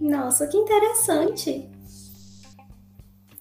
Nossa, 0.00 0.46
que 0.46 0.56
interessante. 0.56 1.68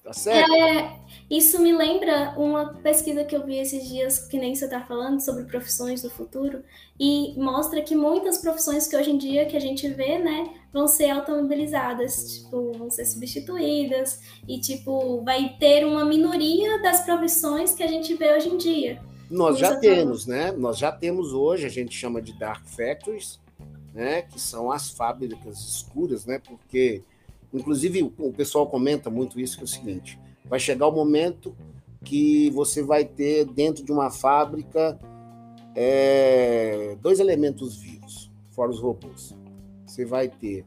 Tá 0.04 0.14
certo? 0.14 0.52
É, 0.52 1.00
isso 1.30 1.62
me 1.62 1.72
lembra 1.72 2.34
uma 2.36 2.74
pesquisa 2.74 3.24
que 3.24 3.36
eu 3.36 3.46
vi 3.46 3.60
esses 3.60 3.88
dias, 3.88 4.28
que 4.28 4.40
nem 4.40 4.56
você 4.56 4.66
está 4.66 4.82
falando, 4.82 5.20
sobre 5.22 5.44
profissões 5.44 6.02
do 6.02 6.10
futuro, 6.10 6.64
e 7.00 7.36
mostra 7.38 7.82
que 7.82 7.96
muitas 7.96 8.40
profissões 8.40 8.88
que 8.88 8.98
hoje 8.98 9.12
em 9.12 9.18
dia 9.18 9.46
que 9.46 9.56
a 9.56 9.60
gente 9.60 9.88
vê, 9.88 10.18
né, 10.18 10.52
vão 10.74 10.88
ser 10.88 11.12
automobilizadas, 11.12 12.40
tipo, 12.40 12.72
vão 12.74 12.90
ser 12.90 13.06
substituídas, 13.06 14.20
e 14.48 14.60
tipo, 14.60 15.22
vai 15.24 15.56
ter 15.60 15.86
uma 15.86 16.04
minoria 16.04 16.82
das 16.82 17.06
profissões 17.06 17.76
que 17.76 17.84
a 17.84 17.88
gente 17.88 18.16
vê 18.16 18.36
hoje 18.36 18.50
em 18.50 18.58
dia. 18.58 19.00
Nós 19.30 19.60
já 19.60 19.76
temos, 19.78 20.26
né? 20.26 20.52
Nós 20.52 20.80
já 20.80 20.92
temos 20.92 21.34
hoje, 21.34 21.68
a 21.68 21.70
gente 21.70 21.96
chama 21.96 22.20
de 22.20 22.34
dark 22.34 22.66
factories, 22.66 23.40
né? 23.94 24.22
Que 24.24 24.40
são 24.40 24.72
as 24.72 24.90
fábricas 24.90 25.60
escuras, 25.60 26.26
né? 26.26 26.40
Porque, 26.40 27.04
inclusive, 27.54 28.04
o 28.18 28.32
pessoal 28.34 28.68
comenta 28.68 29.10
muito 29.10 29.40
isso, 29.40 29.58
que 29.58 29.64
é 29.64 29.66
o 29.66 29.68
seguinte: 29.68 30.20
vai 30.46 30.60
chegar 30.60 30.88
o 30.88 30.92
momento 30.92 31.56
que 32.04 32.50
você 32.52 32.82
vai 32.82 33.06
ter 33.06 33.46
dentro 33.46 33.84
de 33.84 33.92
uma 33.92 34.10
fábrica 34.10 34.98
é, 35.76 36.98
dois 37.02 37.20
elementos 37.20 37.78
vivos, 37.78 38.32
fora 38.52 38.72
os 38.72 38.80
robôs. 38.80 39.36
Você 39.86 40.06
vai 40.06 40.30
ter 40.30 40.66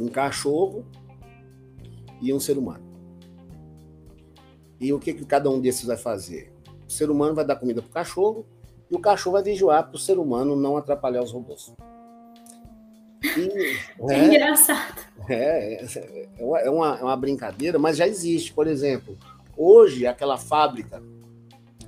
um 0.00 0.08
cachorro 0.08 0.84
e 2.20 2.32
um 2.32 2.40
ser 2.40 2.58
humano. 2.58 2.86
E 4.80 4.92
o 4.92 4.98
que, 4.98 5.12
que 5.12 5.24
cada 5.24 5.50
um 5.50 5.60
desses 5.60 5.86
vai 5.86 5.96
fazer? 5.96 6.52
O 6.86 6.90
ser 6.90 7.10
humano 7.10 7.34
vai 7.34 7.44
dar 7.44 7.56
comida 7.56 7.82
para 7.82 7.90
o 7.90 7.92
cachorro 7.92 8.46
e 8.90 8.94
o 8.94 9.00
cachorro 9.00 9.34
vai 9.34 9.42
vigiar 9.42 9.86
para 9.88 9.96
o 9.96 9.98
ser 9.98 10.18
humano 10.18 10.54
não 10.54 10.76
atrapalhar 10.76 11.22
os 11.22 11.32
robôs. 11.32 11.72
E, 13.22 13.76
é, 14.12 14.24
engraçado. 14.24 15.02
É, 15.28 15.84
é, 15.84 16.28
é, 16.38 16.70
uma, 16.70 16.96
é 16.96 17.02
uma 17.02 17.16
brincadeira, 17.16 17.78
mas 17.78 17.96
já 17.96 18.06
existe. 18.06 18.52
Por 18.52 18.66
exemplo, 18.66 19.16
hoje 19.56 20.06
aquela 20.06 20.36
fábrica, 20.36 21.02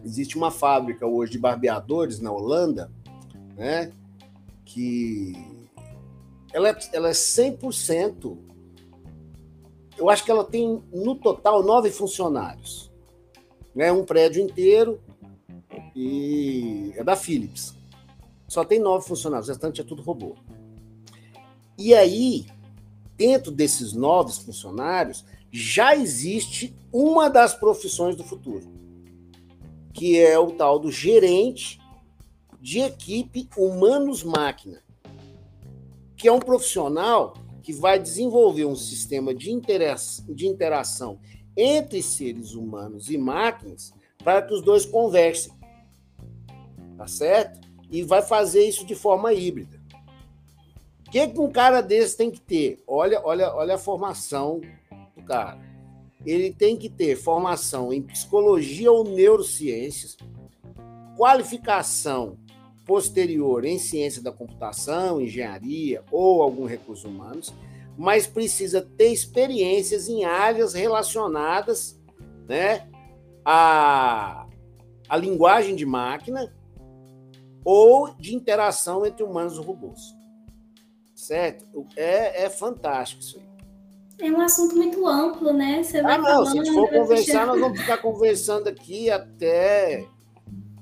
existe 0.04 0.36
uma 0.36 0.50
fábrica 0.50 1.06
hoje 1.06 1.32
de 1.32 1.38
barbeadores 1.38 2.20
na 2.20 2.32
Holanda, 2.32 2.90
né? 3.56 3.92
Que 4.64 5.32
ela 6.52 6.70
é, 6.70 6.78
ela 6.92 7.08
é 7.08 7.12
100%. 7.12 8.36
Eu 9.96 10.08
acho 10.08 10.24
que 10.24 10.30
ela 10.30 10.44
tem 10.44 10.82
no 10.92 11.14
total 11.14 11.62
nove 11.62 11.90
funcionários, 11.90 12.90
né? 13.74 13.92
Um 13.92 14.04
prédio 14.04 14.42
inteiro 14.42 15.00
e 15.94 16.92
é 16.96 17.04
da 17.04 17.16
Philips, 17.16 17.74
Só 18.48 18.64
tem 18.64 18.80
nove 18.80 19.06
funcionários, 19.06 19.48
o 19.48 19.52
restante 19.52 19.80
é 19.80 19.84
tudo 19.84 20.02
robô. 20.02 20.34
E 21.82 21.94
aí, 21.94 22.44
dentro 23.16 23.50
desses 23.50 23.94
novos 23.94 24.36
funcionários, 24.36 25.24
já 25.50 25.96
existe 25.96 26.76
uma 26.92 27.30
das 27.30 27.54
profissões 27.54 28.14
do 28.14 28.22
futuro, 28.22 28.70
que 29.94 30.20
é 30.20 30.38
o 30.38 30.50
tal 30.50 30.78
do 30.78 30.92
gerente 30.92 31.80
de 32.60 32.80
equipe 32.80 33.48
humanos-máquina, 33.56 34.82
que 36.14 36.28
é 36.28 36.32
um 36.32 36.38
profissional 36.38 37.32
que 37.62 37.72
vai 37.72 37.98
desenvolver 37.98 38.66
um 38.66 38.76
sistema 38.76 39.34
de, 39.34 39.50
de 40.28 40.46
interação 40.46 41.18
entre 41.56 42.02
seres 42.02 42.52
humanos 42.52 43.08
e 43.08 43.16
máquinas 43.16 43.94
para 44.22 44.42
que 44.42 44.52
os 44.52 44.60
dois 44.60 44.84
conversem. 44.84 45.54
Tá 46.98 47.06
certo? 47.06 47.66
E 47.90 48.02
vai 48.02 48.20
fazer 48.20 48.68
isso 48.68 48.84
de 48.84 48.94
forma 48.94 49.32
híbrida. 49.32 49.79
O 51.10 51.12
que, 51.12 51.26
que 51.26 51.40
um 51.40 51.50
cara 51.50 51.80
desse 51.80 52.16
tem 52.16 52.30
que 52.30 52.40
ter? 52.40 52.80
Olha, 52.86 53.20
olha, 53.24 53.52
olha 53.52 53.74
a 53.74 53.78
formação 53.78 54.60
do 55.16 55.24
cara. 55.24 55.58
Ele 56.24 56.52
tem 56.52 56.76
que 56.76 56.88
ter 56.88 57.16
formação 57.16 57.92
em 57.92 58.00
psicologia 58.00 58.92
ou 58.92 59.02
neurociências, 59.02 60.16
qualificação 61.16 62.38
posterior 62.86 63.64
em 63.64 63.76
ciência 63.76 64.22
da 64.22 64.30
computação, 64.30 65.20
engenharia 65.20 66.04
ou 66.12 66.42
algum 66.42 66.64
recursos 66.64 67.04
humanos, 67.04 67.52
mas 67.98 68.28
precisa 68.28 68.80
ter 68.80 69.08
experiências 69.08 70.08
em 70.08 70.24
áreas 70.24 70.74
relacionadas 70.74 72.00
né, 72.46 72.88
à, 73.44 74.46
à 75.08 75.16
linguagem 75.16 75.74
de 75.74 75.84
máquina 75.84 76.54
ou 77.64 78.14
de 78.14 78.32
interação 78.32 79.04
entre 79.04 79.24
humanos 79.24 79.56
e 79.56 79.60
robôs. 79.60 80.19
Certo? 81.30 81.64
É, 81.94 82.42
é 82.42 82.50
fantástico 82.50 83.22
isso 83.22 83.38
aí. 83.38 84.28
É 84.28 84.32
um 84.32 84.40
assunto 84.40 84.74
muito 84.74 85.06
amplo, 85.06 85.52
né? 85.52 85.80
Você 85.80 86.02
vai 86.02 86.16
ah, 86.16 86.18
não, 86.18 86.44
se 86.44 86.58
a 86.58 86.64
gente 86.64 86.74
for 86.74 86.90
conversar, 86.90 87.46
nós 87.46 87.60
vamos 87.60 87.80
ficar 87.80 87.98
conversando 87.98 88.68
aqui 88.68 89.08
até. 89.08 90.04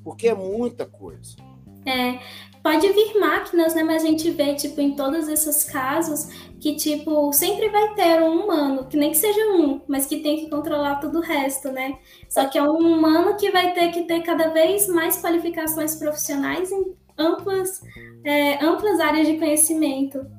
Porque 0.02 0.26
é 0.26 0.34
muita 0.34 0.86
coisa. 0.86 1.36
É, 1.84 2.18
pode 2.62 2.88
vir 2.88 3.20
máquinas, 3.20 3.74
né? 3.74 3.82
Mas 3.82 4.02
a 4.02 4.06
gente 4.06 4.30
vê, 4.30 4.54
tipo, 4.54 4.80
em 4.80 4.96
todos 4.96 5.28
esses 5.28 5.64
casos, 5.64 6.30
que, 6.58 6.76
tipo, 6.76 7.30
sempre 7.34 7.68
vai 7.68 7.92
ter 7.92 8.22
um 8.22 8.44
humano, 8.44 8.86
que 8.86 8.96
nem 8.96 9.10
que 9.10 9.18
seja 9.18 9.52
um, 9.52 9.82
mas 9.86 10.06
que 10.06 10.20
tem 10.20 10.38
que 10.38 10.48
controlar 10.48 10.94
todo 10.94 11.18
o 11.18 11.22
resto, 11.22 11.70
né? 11.70 11.98
Só 12.26 12.46
que 12.46 12.56
é 12.56 12.62
um 12.62 12.78
humano 12.78 13.36
que 13.36 13.50
vai 13.50 13.74
ter 13.74 13.90
que 13.90 14.04
ter 14.04 14.22
cada 14.22 14.48
vez 14.48 14.88
mais 14.88 15.20
qualificações 15.20 15.94
profissionais 15.96 16.72
em 16.72 16.96
amplas, 17.18 17.82
é, 18.24 18.64
amplas 18.64 18.98
áreas 18.98 19.26
de 19.26 19.36
conhecimento. 19.36 20.37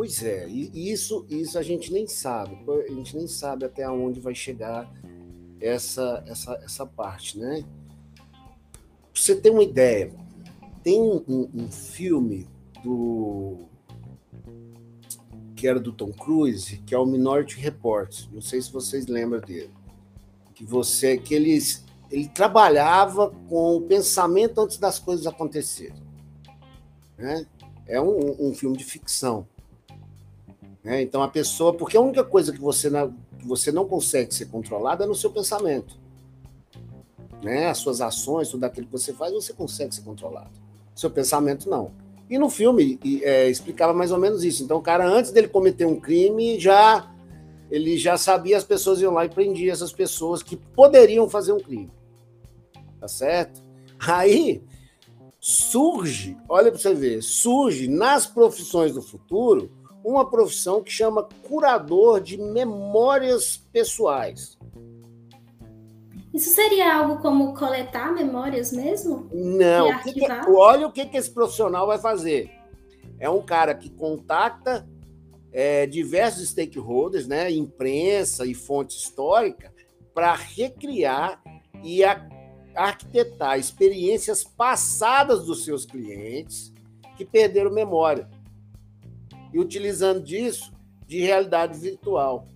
Pois 0.00 0.22
é, 0.22 0.48
e 0.48 0.90
isso, 0.90 1.26
isso 1.28 1.58
a 1.58 1.62
gente 1.62 1.92
nem 1.92 2.06
sabe, 2.06 2.58
a 2.66 2.90
gente 2.90 3.14
nem 3.14 3.26
sabe 3.26 3.66
até 3.66 3.86
onde 3.86 4.18
vai 4.18 4.34
chegar 4.34 4.90
essa, 5.60 6.24
essa, 6.26 6.54
essa 6.64 6.86
parte, 6.86 7.38
né? 7.38 7.62
Pra 9.12 9.22
você 9.22 9.36
ter 9.36 9.50
uma 9.50 9.62
ideia, 9.62 10.10
tem 10.82 10.98
um, 10.98 11.50
um 11.54 11.70
filme 11.70 12.48
do 12.82 13.58
que 15.54 15.68
era 15.68 15.78
do 15.78 15.92
Tom 15.92 16.12
Cruise, 16.12 16.78
que 16.78 16.94
é 16.94 16.98
o 16.98 17.04
Minority 17.04 17.60
Report. 17.60 18.24
Não 18.32 18.40
sei 18.40 18.62
se 18.62 18.72
vocês 18.72 19.06
lembram 19.06 19.42
dele. 19.42 19.70
Que 20.54 20.64
você, 20.64 21.18
que 21.18 21.34
eles, 21.34 21.84
ele 22.10 22.26
trabalhava 22.26 23.28
com 23.50 23.76
o 23.76 23.82
pensamento 23.82 24.62
antes 24.62 24.78
das 24.78 24.98
coisas 24.98 25.26
acontecerem. 25.26 26.02
Né? 27.18 27.46
É 27.86 28.00
um, 28.00 28.48
um 28.48 28.54
filme 28.54 28.78
de 28.78 28.84
ficção. 28.84 29.46
Né? 30.82 31.02
Então 31.02 31.22
a 31.22 31.28
pessoa, 31.28 31.74
porque 31.74 31.96
a 31.96 32.00
única 32.00 32.24
coisa 32.24 32.52
que 32.52 32.60
você 32.60 32.88
não, 32.88 33.12
que 33.38 33.46
você 33.46 33.70
não 33.70 33.86
consegue 33.86 34.34
ser 34.34 34.46
controlada 34.46 35.04
é 35.04 35.06
no 35.06 35.14
seu 35.14 35.30
pensamento. 35.30 35.96
Né? 37.42 37.68
As 37.68 37.78
suas 37.78 38.00
ações, 38.00 38.48
tudo 38.48 38.64
aquilo 38.64 38.86
que 38.86 38.92
você 38.92 39.12
faz, 39.12 39.32
você 39.32 39.52
consegue 39.52 39.94
ser 39.94 40.02
controlado. 40.02 40.50
Seu 40.94 41.10
pensamento 41.10 41.68
não. 41.68 41.92
E 42.28 42.38
no 42.38 42.48
filme 42.48 42.98
é, 43.22 43.48
explicava 43.48 43.92
mais 43.92 44.12
ou 44.12 44.18
menos 44.18 44.44
isso. 44.44 44.62
Então 44.62 44.78
o 44.78 44.82
cara, 44.82 45.06
antes 45.06 45.30
dele 45.30 45.48
cometer 45.48 45.84
um 45.84 45.98
crime, 45.98 46.58
já 46.58 47.10
ele 47.70 47.96
já 47.96 48.16
sabia 48.16 48.56
as 48.56 48.64
pessoas 48.64 49.00
iam 49.00 49.12
lá 49.12 49.24
e 49.24 49.28
prendia 49.28 49.72
essas 49.72 49.92
pessoas 49.92 50.42
que 50.42 50.56
poderiam 50.56 51.28
fazer 51.28 51.52
um 51.52 51.60
crime. 51.60 51.90
Tá 52.98 53.08
certo? 53.08 53.62
Aí 53.98 54.62
surge, 55.38 56.36
olha 56.48 56.70
para 56.70 56.80
você 56.80 56.94
ver, 56.94 57.22
surge 57.22 57.88
nas 57.88 58.26
profissões 58.26 58.92
do 58.92 59.00
futuro 59.00 59.70
uma 60.04 60.28
profissão 60.28 60.82
que 60.82 60.90
chama 60.90 61.28
curador 61.42 62.20
de 62.20 62.36
memórias 62.36 63.56
pessoais. 63.72 64.58
Isso 66.32 66.50
seria 66.50 66.94
algo 66.94 67.20
como 67.20 67.54
coletar 67.54 68.12
memórias 68.12 68.72
mesmo? 68.72 69.28
Não. 69.32 69.98
Que 69.98 70.12
que, 70.12 70.32
olha 70.48 70.86
o 70.86 70.92
que, 70.92 71.04
que 71.06 71.16
esse 71.16 71.30
profissional 71.30 71.86
vai 71.86 71.98
fazer. 71.98 72.50
É 73.18 73.28
um 73.28 73.42
cara 73.42 73.74
que 73.74 73.90
contacta 73.90 74.88
é, 75.52 75.86
diversos 75.86 76.48
stakeholders, 76.50 77.26
né, 77.26 77.50
imprensa 77.50 78.46
e 78.46 78.54
fonte 78.54 78.96
histórica, 78.96 79.72
para 80.14 80.34
recriar 80.34 81.42
e 81.82 82.04
a, 82.04 82.26
arquitetar 82.76 83.58
experiências 83.58 84.44
passadas 84.44 85.44
dos 85.44 85.64
seus 85.64 85.84
clientes 85.84 86.72
que 87.16 87.24
perderam 87.24 87.72
memória 87.72 88.28
e 89.52 89.58
utilizando 89.58 90.22
disso 90.22 90.72
de 91.06 91.20
realidade 91.20 91.78
virtual. 91.78 92.46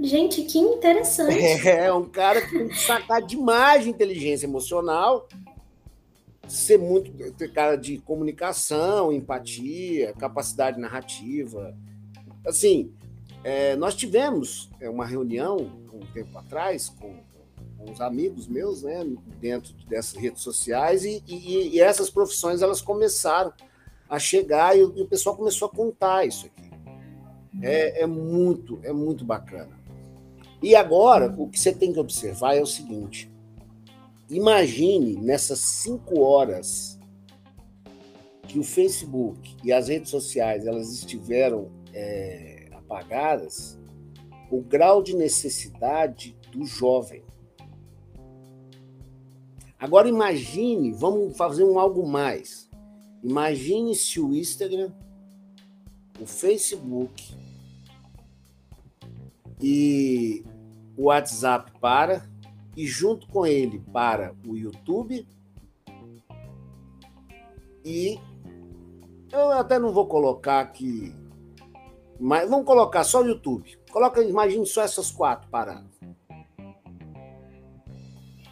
Gente, 0.00 0.42
que 0.44 0.58
interessante. 0.58 1.38
É, 1.68 1.92
um 1.92 2.08
cara 2.08 2.40
que 2.40 2.58
tem 2.58 2.68
que 2.68 2.78
sacar 2.78 3.20
demais 3.20 3.84
de 3.84 3.90
inteligência 3.90 4.46
emocional, 4.46 5.28
ser 6.48 6.78
muito 6.78 7.12
ter 7.34 7.52
cara 7.52 7.76
de 7.76 7.98
comunicação, 7.98 9.12
empatia, 9.12 10.14
capacidade 10.14 10.80
narrativa. 10.80 11.76
Assim, 12.46 12.90
é, 13.44 13.76
nós 13.76 13.94
tivemos 13.94 14.70
é, 14.80 14.88
uma 14.88 15.04
reunião 15.04 15.80
um 15.92 16.12
tempo 16.12 16.36
atrás 16.38 16.88
com, 16.88 17.14
com 17.76 17.90
uns 17.90 18.00
amigos 18.00 18.46
meus, 18.46 18.82
né, 18.82 19.04
dentro 19.38 19.74
dessas 19.86 20.14
redes 20.14 20.42
sociais 20.42 21.04
e, 21.04 21.22
e, 21.26 21.76
e 21.76 21.80
essas 21.80 22.08
profissões 22.08 22.62
elas 22.62 22.80
começaram 22.80 23.52
a 24.10 24.18
chegar 24.18 24.76
e 24.76 24.82
o, 24.82 24.92
e 24.98 25.02
o 25.02 25.06
pessoal 25.06 25.36
começou 25.36 25.68
a 25.68 25.70
contar 25.70 26.26
isso 26.26 26.46
aqui. 26.46 26.68
É, 27.62 28.02
é, 28.02 28.06
muito, 28.06 28.80
é 28.82 28.92
muito 28.92 29.24
bacana. 29.24 29.78
E 30.60 30.74
agora, 30.74 31.32
o 31.38 31.48
que 31.48 31.58
você 31.58 31.72
tem 31.72 31.92
que 31.92 32.00
observar 32.00 32.56
é 32.56 32.60
o 32.60 32.66
seguinte: 32.66 33.30
imagine 34.28 35.14
nessas 35.16 35.60
cinco 35.60 36.20
horas 36.20 36.98
que 38.48 38.58
o 38.58 38.64
Facebook 38.64 39.56
e 39.62 39.72
as 39.72 39.88
redes 39.88 40.10
sociais 40.10 40.66
elas 40.66 40.92
estiveram 40.92 41.70
é, 41.94 42.68
apagadas, 42.72 43.78
o 44.50 44.60
grau 44.60 45.02
de 45.02 45.14
necessidade 45.14 46.36
do 46.50 46.66
jovem. 46.66 47.22
Agora 49.78 50.08
imagine, 50.08 50.92
vamos 50.92 51.36
fazer 51.36 51.64
um 51.64 51.78
algo 51.78 52.06
mais. 52.06 52.69
Imagine 53.22 53.94
se 53.94 54.20
o 54.20 54.34
Instagram, 54.34 54.92
o 56.20 56.26
Facebook 56.26 57.34
e 59.60 60.44
o 60.96 61.04
WhatsApp 61.04 61.72
para 61.80 62.28
e 62.76 62.86
junto 62.86 63.26
com 63.28 63.46
ele 63.46 63.80
para 63.92 64.34
o 64.46 64.56
YouTube 64.56 65.26
e 67.84 68.18
eu 69.32 69.52
até 69.52 69.78
não 69.78 69.92
vou 69.92 70.06
colocar 70.06 70.60
aqui, 70.60 71.14
mas 72.18 72.48
vamos 72.48 72.66
colocar 72.66 73.04
só 73.04 73.22
o 73.22 73.26
YouTube. 73.26 73.78
Coloca, 73.90 74.22
imagine 74.22 74.66
só 74.66 74.82
essas 74.82 75.10
quatro 75.10 75.48
paradas. 75.50 75.90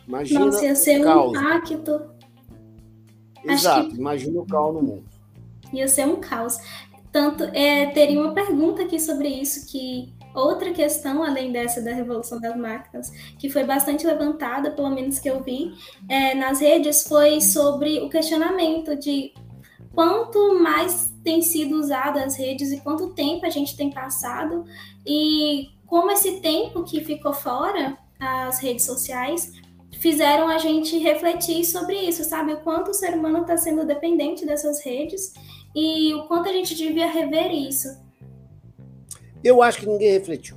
Imagina 0.07 0.47
Nossa, 0.47 0.65
ia 0.65 0.75
ser 0.75 1.07
um 1.07 1.31
impacto 1.31 2.18
Exato, 3.45 3.91
que... 3.91 3.97
imagina 3.97 4.41
o 4.41 4.47
caos 4.47 4.75
no 4.75 4.83
mundo. 4.83 5.05
Ia 5.73 5.89
ser 5.89 6.07
um 6.07 6.17
caos. 6.17 6.59
Tanto, 7.13 7.45
é, 7.45 7.87
teria 7.87 8.21
uma 8.21 8.33
pergunta 8.33 8.83
aqui 8.83 9.01
sobre 9.01 9.29
isso, 9.29 9.67
que 9.71 10.13
outra 10.35 10.73
questão, 10.73 11.23
além 11.23 11.53
dessa 11.53 11.81
da 11.83 11.93
revolução 11.93 12.41
das 12.41 12.57
máquinas, 12.57 13.11
que 13.39 13.49
foi 13.49 13.65
bastante 13.65 14.07
levantada, 14.07 14.71
pelo 14.71 14.91
menos 14.91 15.19
que 15.19 15.29
eu 15.29 15.43
vi, 15.43 15.73
é, 16.09 16.35
nas 16.35 16.61
redes, 16.61 17.07
foi 17.07 17.41
sobre 17.41 18.01
o 18.01 18.09
questionamento 18.09 18.97
de 18.97 19.33
quanto 19.95 20.61
mais 20.63 21.13
tem 21.25 21.43
sido 21.43 21.77
usado 21.77 22.19
as 22.19 22.37
redes 22.37 22.71
e 22.71 22.81
quanto 22.81 23.15
tempo 23.15 23.45
a 23.45 23.51
gente 23.51 23.77
tem 23.77 23.91
passado 23.91 24.65
e 25.05 25.71
como 25.87 26.11
esse 26.11 26.41
tempo 26.41 26.85
que 26.85 27.03
ficou 27.03 27.33
fora 27.33 27.99
as 28.21 28.61
redes 28.61 28.85
sociais 28.85 29.53
fizeram 29.93 30.49
a 30.49 30.59
gente 30.59 30.99
refletir 30.99 31.65
sobre 31.65 31.97
isso, 31.97 32.25
sabe? 32.25 32.53
O 32.53 32.61
quanto 32.61 32.91
o 32.91 32.95
ser 32.95 33.15
humano 33.15 33.43
está 33.43 33.57
sendo 33.57 33.85
dependente 33.87 34.45
dessas 34.45 34.85
redes 34.85 35.33
e 35.75 36.15
o 36.15 36.27
quanto 36.27 36.49
a 36.49 36.53
gente 36.53 36.75
devia 36.75 37.11
rever 37.11 37.53
isso. 37.53 37.89
Eu 39.43 39.63
acho 39.63 39.81
que 39.81 39.87
ninguém 39.87 40.13
refletiu. 40.13 40.57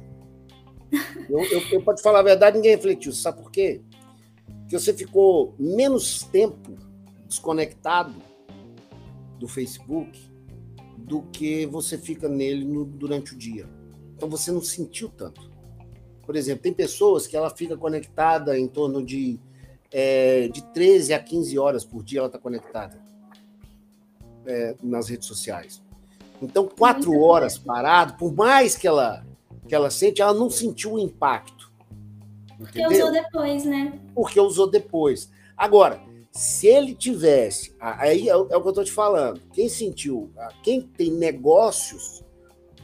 eu, 1.29 1.43
eu, 1.43 1.61
eu 1.71 1.81
pode 1.83 2.01
falar 2.01 2.19
a 2.19 2.23
verdade, 2.23 2.57
ninguém 2.57 2.75
refletiu. 2.75 3.11
Sabe 3.11 3.41
por 3.41 3.51
quê? 3.51 3.81
Porque 4.61 4.77
você 4.77 4.93
ficou 4.93 5.55
menos 5.59 6.23
tempo 6.23 6.77
desconectado 7.27 8.15
do 9.39 9.47
Facebook 9.47 10.19
do 10.97 11.23
que 11.23 11.65
você 11.65 11.97
fica 11.97 12.29
nele 12.29 12.63
no, 12.63 12.85
durante 12.85 13.33
o 13.33 13.37
dia. 13.37 13.67
Então 14.15 14.29
você 14.29 14.51
não 14.51 14.61
sentiu 14.61 15.09
tanto. 15.09 15.50
Por 16.31 16.37
exemplo, 16.37 16.63
tem 16.63 16.71
pessoas 16.71 17.27
que 17.27 17.35
ela 17.35 17.49
fica 17.49 17.75
conectada 17.75 18.57
em 18.57 18.65
torno 18.65 19.05
de, 19.05 19.37
é, 19.91 20.47
de 20.47 20.63
13 20.67 21.13
a 21.13 21.19
15 21.19 21.59
horas 21.59 21.83
por 21.83 22.05
dia, 22.05 22.19
ela 22.19 22.27
está 22.27 22.39
conectada 22.39 22.97
é, 24.45 24.73
nas 24.81 25.09
redes 25.09 25.27
sociais. 25.27 25.83
Então, 26.41 26.65
quatro 26.65 27.19
horas 27.19 27.57
parado, 27.57 28.13
por 28.13 28.33
mais 28.33 28.77
que 28.77 28.87
ela, 28.87 29.25
que 29.67 29.75
ela 29.75 29.91
sente, 29.91 30.21
ela 30.21 30.33
não 30.33 30.49
sentiu 30.49 30.93
o 30.93 30.99
impacto. 30.99 31.69
Porque 32.57 32.87
usou 32.87 33.11
depois, 33.11 33.65
né? 33.65 33.99
Porque 34.15 34.39
usou 34.39 34.71
depois. 34.71 35.29
Agora, 35.57 36.01
se 36.31 36.65
ele 36.65 36.95
tivesse, 36.95 37.75
aí 37.77 38.29
é, 38.29 38.31
é 38.31 38.35
o 38.37 38.45
que 38.45 38.53
eu 38.55 38.69
estou 38.69 38.85
te 38.85 38.91
falando, 38.93 39.41
quem 39.51 39.67
sentiu, 39.67 40.31
quem 40.63 40.81
tem 40.81 41.11
negócios 41.11 42.23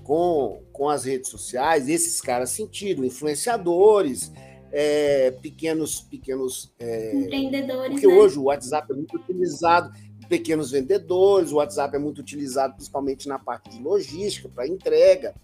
com, 0.07 0.63
com 0.71 0.87
as 0.87 1.03
redes 1.03 1.29
sociais, 1.29 1.89
esses 1.89 2.21
caras 2.21 2.51
sentiram, 2.51 3.03
influenciadores, 3.03 4.31
é, 4.71 5.31
pequenos, 5.31 5.99
pequenos 5.99 6.73
é, 6.79 7.13
empreendedores. 7.13 7.91
Porque 7.91 8.07
né? 8.07 8.13
hoje 8.13 8.39
o 8.39 8.43
WhatsApp 8.43 8.89
é 8.89 8.95
muito 8.95 9.17
utilizado, 9.17 9.91
pequenos 10.29 10.71
vendedores, 10.71 11.51
o 11.51 11.57
WhatsApp 11.57 11.93
é 11.93 11.99
muito 11.99 12.19
utilizado 12.19 12.75
principalmente 12.75 13.27
na 13.27 13.37
parte 13.37 13.69
de 13.69 13.83
logística, 13.83 14.47
para 14.47 14.65
entrega. 14.65 15.35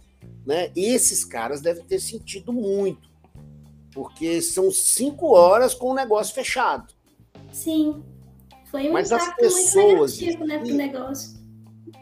Né? 0.46 0.72
Esses 0.78 1.26
caras 1.26 1.60
devem 1.60 1.84
ter 1.84 2.00
sentido 2.00 2.54
muito, 2.54 3.10
porque 3.94 4.42
são 4.42 4.72
cinco 4.72 5.34
horas 5.34 5.74
com 5.76 5.90
o 5.90 5.94
negócio 5.94 6.34
fechado. 6.34 6.94
Sim, 7.52 8.02
foi 8.72 8.88
um 8.88 8.94
Mas 8.94 9.12
as 9.12 9.36
pessoas, 9.36 10.22
muito 10.22 10.46
negativo 10.46 10.46
né, 10.46 10.58
para 10.58 10.74
o 10.74 10.78
negócio. 10.78 11.43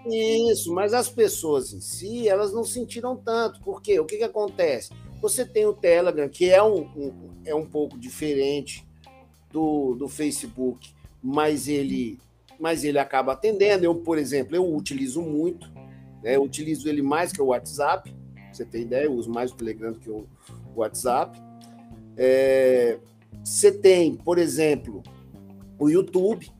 Isso, 0.06 0.74
mas 0.74 0.94
as 0.94 1.10
pessoas 1.10 1.74
em 1.74 1.82
si, 1.82 2.28
elas 2.28 2.52
não 2.52 2.64
sentiram 2.64 3.16
tanto. 3.16 3.62
Porque 3.62 4.00
o 4.00 4.06
que, 4.06 4.18
que 4.18 4.24
acontece? 4.24 4.92
Você 5.22 5.46
tem 5.46 5.66
o 5.66 5.74
Telegram, 5.74 6.28
que 6.28 6.50
é 6.50 6.62
um, 6.62 6.82
um, 6.96 7.14
é 7.46 7.54
um 7.54 7.66
pouco 7.66 7.98
diferente 7.98 8.86
do, 9.52 9.94
do 9.96 10.08
Facebook, 10.08 10.92
mas 11.22 11.68
ele, 11.68 12.18
mas 12.60 12.84
ele 12.84 12.98
acaba 12.98 13.34
atendendo. 13.34 13.86
Eu, 13.86 13.96
por 13.96 14.18
exemplo, 14.18 14.56
eu 14.56 14.76
utilizo 14.76 15.22
muito, 15.22 15.70
né? 16.24 16.36
eu 16.36 16.44
utilizo 16.44 16.90
ele 16.90 17.04
mais 17.04 17.32
que 17.32 17.42
o 17.42 17.48
WhatsApp. 17.48 18.14
você 18.52 18.66
tem 18.66 18.82
ideia, 18.82 19.06
eu 19.06 19.14
uso 19.14 19.30
mais 19.30 19.52
o 19.52 19.56
Telegram 19.56 19.94
que 19.94 20.10
o 20.10 20.26
WhatsApp. 20.76 21.40
É, 22.18 22.98
você 23.44 23.72
tem, 23.72 24.16
por 24.16 24.38
exemplo, 24.40 25.04
o 25.78 25.90
YouTube, 25.90 26.52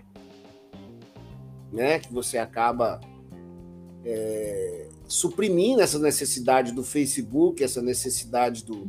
né? 1.72 2.00
Que 2.00 2.14
você 2.14 2.38
acaba 2.38 3.00
é, 4.06 4.88
suprimindo 5.08 5.82
essa 5.82 6.00
necessidade 6.00 6.72
do 6.72 6.84
Facebook, 6.84 7.64
essa 7.64 7.82
necessidade 7.82 8.64
do, 8.64 8.88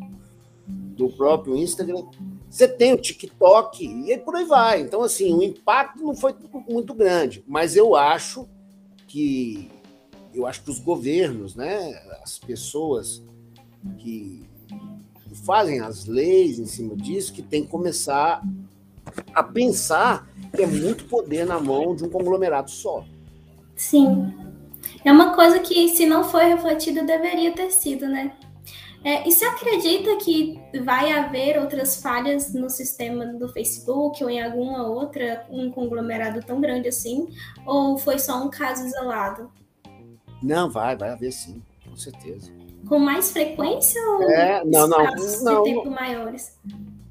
do 0.67 1.09
próprio 1.11 1.57
Instagram. 1.57 2.05
Você 2.49 2.69
tem 2.69 2.93
o 2.93 2.99
TikTok 2.99 3.85
e 3.85 4.17
por 4.19 4.37
aí 4.37 4.45
vai. 4.45 4.81
Então, 4.81 5.03
assim, 5.03 5.33
o 5.35 5.43
impacto 5.43 6.03
não 6.03 6.15
foi 6.15 6.35
muito 6.69 6.95
grande, 6.95 7.43
mas 7.47 7.77
eu 7.77 7.97
acho 7.97 8.49
que 9.07 9.71
eu 10.35 10.47
acho 10.47 10.63
que 10.63 10.71
os 10.71 10.79
governos, 10.79 11.55
né, 11.55 11.93
as 12.23 12.39
pessoas 12.39 13.23
que 13.99 14.49
fazem 15.45 15.81
as 15.81 16.07
leis 16.07 16.59
em 16.59 16.67
cima 16.67 16.97
disso, 16.97 17.33
que 17.33 17.43
tem 17.43 17.65
que 17.65 17.69
começar 17.69 18.43
a 19.35 19.43
pensar 19.43 20.29
que 20.55 20.63
é 20.63 20.67
muito 20.67 21.05
poder 21.05 21.47
na 21.47 21.61
mão 21.61 21.95
de 21.95 22.05
um 22.05 22.09
conglomerado 22.09 22.71
só. 22.71 23.05
Sim. 23.75 24.33
É 25.05 25.13
uma 25.13 25.35
coisa 25.35 25.59
que, 25.59 25.89
se 25.89 26.07
não 26.07 26.25
foi 26.25 26.45
refletida, 26.45 27.03
deveria 27.03 27.53
ter 27.53 27.71
sido, 27.71 28.07
né? 28.07 28.33
É, 29.05 29.27
e 29.27 29.33
você 29.33 29.45
acredita 29.45 30.17
que 30.17 30.61
vai 30.85 31.11
haver 31.11 31.59
outras 31.59 32.01
falhas 32.01 32.55
no 32.55 32.71
sistema 32.71 33.27
do 33.27 33.49
Facebook 33.49 34.23
ou 34.23 34.31
em 34.31 34.41
alguma 34.41 34.87
outra, 34.87 35.45
um 35.51 35.73
conglomerado 35.73 36.41
tão 36.41 36.61
grande 36.61 36.89
assim? 36.89 37.29
Ou 37.67 37.99
foi 37.99 38.19
só 38.21 38.45
um 38.45 38.49
caso 38.49 38.87
isolado? 38.87 39.51
Não, 40.41 40.71
vai, 40.71 40.97
vai 40.97 41.11
haver 41.11 41.33
sim, 41.33 41.61
com 41.89 41.97
certeza. 41.97 42.53
Com 42.89 42.99
mais 42.99 43.33
frequência 43.33 44.01
ou 44.01 44.31
é, 44.31 44.65
não, 44.65 44.87
não, 44.87 45.05
não, 45.43 45.63
de 45.63 45.71
tempo 45.71 45.91
maiores? 45.91 46.59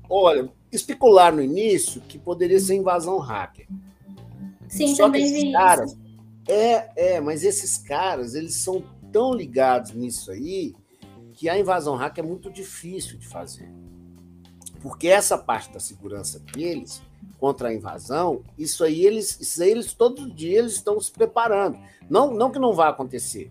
Olha, 0.09 0.49
especular 0.71 1.33
no 1.33 1.41
início 1.41 2.01
que 2.01 2.17
poderia 2.17 2.59
ser 2.59 2.75
invasão 2.75 3.17
hacker. 3.19 3.67
Sim, 4.69 4.95
Só 4.95 5.05
também 5.05 5.31
vi 5.31 5.51
caras, 5.51 5.91
isso. 5.91 6.00
É, 6.51 7.13
é, 7.13 7.21
mas 7.21 7.45
esses 7.45 7.77
caras, 7.77 8.35
eles 8.35 8.55
são 8.55 8.83
tão 9.09 9.33
ligados 9.33 9.93
nisso 9.93 10.29
aí 10.31 10.75
que 11.31 11.47
a 11.47 11.57
invasão 11.57 11.95
hacker 11.95 12.25
é 12.25 12.27
muito 12.27 12.51
difícil 12.51 13.17
de 13.17 13.25
fazer. 13.25 13.71
Porque 14.81 15.07
essa 15.07 15.37
parte 15.37 15.71
da 15.71 15.79
segurança 15.79 16.39
deles 16.39 17.01
contra 17.39 17.69
a 17.69 17.73
invasão, 17.73 18.43
isso 18.57 18.83
aí 18.83 19.05
eles, 19.05 19.39
isso 19.39 19.63
aí 19.63 19.71
eles 19.71 19.93
todo 19.93 20.29
dia 20.29 20.59
eles 20.59 20.73
estão 20.73 20.99
se 20.99 21.09
preparando. 21.09 21.79
Não, 22.09 22.33
não 22.33 22.51
que 22.51 22.59
não 22.59 22.73
vá 22.73 22.89
acontecer, 22.89 23.49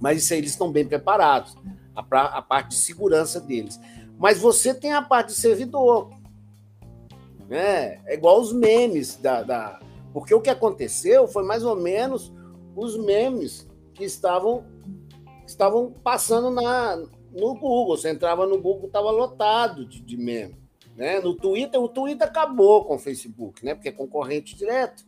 mas 0.00 0.24
isso 0.24 0.32
aí 0.32 0.40
eles 0.40 0.50
estão 0.50 0.72
bem 0.72 0.84
preparados. 0.84 1.56
A, 1.94 2.00
a 2.38 2.42
parte 2.42 2.70
de 2.70 2.76
segurança 2.82 3.40
deles. 3.40 3.78
Mas 4.18 4.38
você 4.38 4.74
tem 4.74 4.92
a 4.92 5.02
parte 5.02 5.28
de 5.28 5.34
servidor. 5.34 6.10
Né? 7.48 8.00
É 8.06 8.14
igual 8.14 8.40
os 8.40 8.52
memes 8.52 9.14
da, 9.14 9.44
da 9.44 9.78
porque 10.12 10.34
o 10.34 10.40
que 10.40 10.50
aconteceu 10.50 11.26
foi 11.26 11.42
mais 11.42 11.64
ou 11.64 11.76
menos 11.76 12.32
os 12.76 12.96
memes 12.96 13.68
que 13.94 14.04
estavam, 14.04 14.64
estavam 15.46 15.92
passando 16.02 16.50
na, 16.50 16.96
no 16.96 17.54
Google. 17.54 17.96
Você 17.96 18.10
entrava 18.10 18.46
no 18.46 18.60
Google, 18.60 18.86
estava 18.86 19.10
lotado 19.10 19.86
de, 19.86 20.00
de 20.00 20.16
meme. 20.16 20.56
Né? 20.96 21.20
No 21.20 21.34
Twitter, 21.34 21.80
o 21.80 21.88
Twitter 21.88 22.26
acabou 22.26 22.84
com 22.84 22.96
o 22.96 22.98
Facebook, 22.98 23.64
né? 23.64 23.74
porque 23.74 23.88
é 23.88 23.92
concorrente 23.92 24.56
direto. 24.56 25.04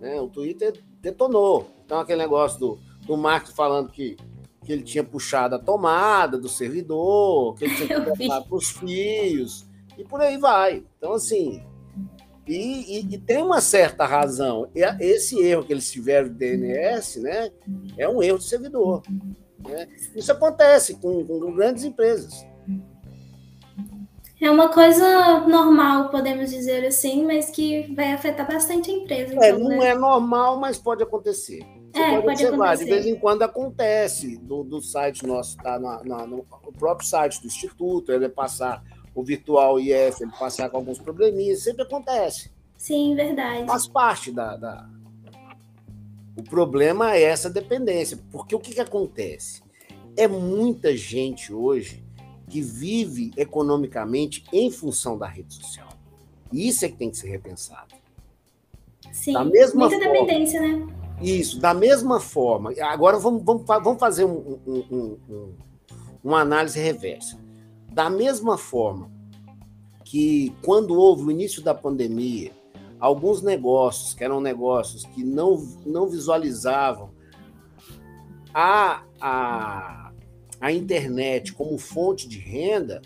Né? 0.00 0.20
O 0.20 0.28
Twitter 0.28 0.82
detonou. 1.00 1.66
Então, 1.84 2.00
aquele 2.00 2.22
negócio 2.22 2.58
do, 2.58 2.78
do 3.06 3.16
Marx 3.16 3.50
falando 3.50 3.90
que, 3.90 4.16
que 4.64 4.72
ele 4.72 4.82
tinha 4.82 5.04
puxado 5.04 5.54
a 5.54 5.58
tomada 5.58 6.36
do 6.38 6.48
servidor, 6.48 7.54
que 7.54 7.64
ele 7.64 7.76
tinha 7.76 8.00
que 8.16 8.26
para 8.26 8.44
os 8.50 8.70
fios, 8.70 9.66
e 9.96 10.04
por 10.04 10.20
aí 10.20 10.36
vai. 10.36 10.84
Então, 10.98 11.12
assim, 11.12 11.62
e, 12.46 12.98
e, 12.98 13.14
e, 13.14 13.18
tem 13.18 13.42
uma 13.42 13.60
certa 13.60 14.04
razão. 14.04 14.68
Esse 15.00 15.40
erro 15.40 15.64
que 15.64 15.72
eles 15.72 15.90
tiveram 15.90 16.28
do 16.28 16.34
DNS 16.34 17.20
né, 17.20 17.50
é 17.96 18.08
um 18.08 18.22
erro 18.22 18.38
de 18.38 18.44
servidor. 18.44 19.02
Né? 19.58 19.88
Isso 20.14 20.30
acontece 20.30 20.94
com, 20.96 21.24
com 21.24 21.52
grandes 21.54 21.84
empresas. 21.84 22.46
É 24.40 24.50
uma 24.50 24.68
coisa 24.68 25.40
normal, 25.48 26.10
podemos 26.10 26.50
dizer 26.50 26.84
assim, 26.84 27.24
mas 27.24 27.48
que 27.48 27.94
vai 27.94 28.12
afetar 28.12 28.46
bastante 28.46 28.90
a 28.90 28.94
empresa. 28.94 29.32
É, 29.40 29.48
então, 29.48 29.48
é, 29.48 29.58
não 29.58 29.68
né? 29.68 29.88
é 29.88 29.94
normal, 29.94 30.58
mas 30.60 30.76
pode 30.76 31.02
acontecer. 31.02 31.64
Você 31.94 32.00
é, 32.00 32.10
pode, 32.20 32.24
pode 32.24 32.46
acontecer. 32.46 32.84
De 32.84 32.90
vez 32.90 33.06
em 33.06 33.14
quando 33.14 33.42
acontece 33.42 34.36
do, 34.36 34.62
do 34.62 34.82
site 34.82 35.24
nosso, 35.24 35.56
tá 35.56 35.78
na, 35.78 36.04
na, 36.04 36.26
no 36.26 36.44
próprio 36.78 37.08
site 37.08 37.40
do 37.40 37.46
Instituto, 37.46 38.12
ele 38.12 38.28
passar 38.28 38.82
o 39.14 39.22
virtual 39.22 39.78
IF 39.78 40.22
ele 40.22 40.32
passar 40.38 40.68
com 40.68 40.76
alguns 40.76 40.98
probleminhas, 40.98 41.62
sempre 41.62 41.82
acontece. 41.82 42.50
Sim, 42.76 43.14
verdade. 43.14 43.66
Faz 43.66 43.86
parte 43.86 44.32
da, 44.32 44.56
da... 44.56 44.88
O 46.36 46.42
problema 46.42 47.14
é 47.14 47.22
essa 47.22 47.48
dependência, 47.48 48.18
porque 48.32 48.54
o 48.54 48.58
que, 48.58 48.74
que 48.74 48.80
acontece? 48.80 49.62
É 50.16 50.26
muita 50.26 50.96
gente 50.96 51.52
hoje 51.52 52.04
que 52.48 52.60
vive 52.60 53.30
economicamente 53.36 54.44
em 54.52 54.70
função 54.70 55.16
da 55.16 55.26
rede 55.26 55.54
social. 55.54 55.88
E 56.52 56.68
isso 56.68 56.84
é 56.84 56.88
que 56.88 56.96
tem 56.96 57.10
que 57.10 57.16
ser 57.16 57.28
repensado. 57.28 57.94
Sim, 59.12 59.32
da 59.32 59.44
mesma 59.44 59.88
muita 59.88 60.04
forma, 60.04 60.20
dependência, 60.20 60.60
né? 60.60 60.86
Isso, 61.20 61.60
da 61.60 61.72
mesma 61.72 62.20
forma. 62.20 62.72
Agora 62.80 63.18
vamos, 63.18 63.42
vamos, 63.44 63.64
vamos 63.64 63.98
fazer 63.98 64.24
um, 64.24 64.58
um, 64.66 65.18
um, 65.28 65.52
uma 66.22 66.40
análise 66.40 66.78
reversa. 66.80 67.38
Da 67.94 68.10
mesma 68.10 68.58
forma 68.58 69.08
que 70.04 70.52
quando 70.64 70.98
houve 70.98 71.22
o 71.22 71.30
início 71.30 71.62
da 71.62 71.72
pandemia, 71.72 72.50
alguns 72.98 73.40
negócios, 73.40 74.14
que 74.14 74.24
eram 74.24 74.40
negócios 74.40 75.04
que 75.04 75.22
não, 75.22 75.56
não 75.86 76.08
visualizavam 76.08 77.10
a, 78.52 79.04
a, 79.20 80.10
a 80.60 80.72
internet 80.72 81.52
como 81.52 81.78
fonte 81.78 82.28
de 82.28 82.38
renda, 82.38 83.00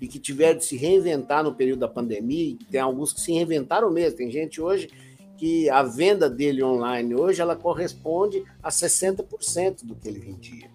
e 0.00 0.08
que 0.08 0.18
tiveram 0.18 0.58
de 0.58 0.64
se 0.64 0.76
reinventar 0.78 1.44
no 1.44 1.54
período 1.54 1.80
da 1.80 1.88
pandemia, 1.88 2.56
tem 2.70 2.80
alguns 2.80 3.12
que 3.12 3.20
se 3.20 3.32
reinventaram 3.32 3.90
mesmo. 3.90 4.16
Tem 4.16 4.30
gente 4.30 4.58
hoje 4.58 4.88
que 5.36 5.68
a 5.68 5.82
venda 5.82 6.30
dele 6.30 6.62
online 6.62 7.14
hoje 7.14 7.42
ela 7.42 7.54
corresponde 7.54 8.42
a 8.62 8.70
60% 8.70 9.84
do 9.84 9.94
que 9.94 10.08
ele 10.08 10.18
vendia. 10.18 10.70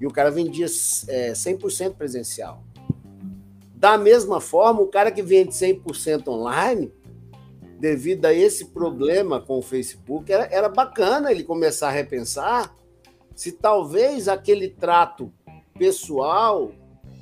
E 0.00 0.06
o 0.06 0.10
cara 0.10 0.30
vendia 0.30 0.64
é, 1.08 1.32
100% 1.32 1.94
presencial. 1.94 2.64
Da 3.80 3.96
mesma 3.96 4.42
forma, 4.42 4.82
o 4.82 4.88
cara 4.88 5.10
que 5.10 5.22
vende 5.22 5.52
100% 5.52 6.28
online, 6.28 6.92
devido 7.78 8.26
a 8.26 8.34
esse 8.34 8.66
problema 8.66 9.40
com 9.40 9.56
o 9.56 9.62
Facebook, 9.62 10.30
era, 10.30 10.44
era 10.54 10.68
bacana 10.68 11.32
ele 11.32 11.42
começar 11.42 11.88
a 11.88 11.90
repensar 11.90 12.76
se 13.34 13.52
talvez 13.52 14.28
aquele 14.28 14.68
trato 14.68 15.32
pessoal, 15.78 16.72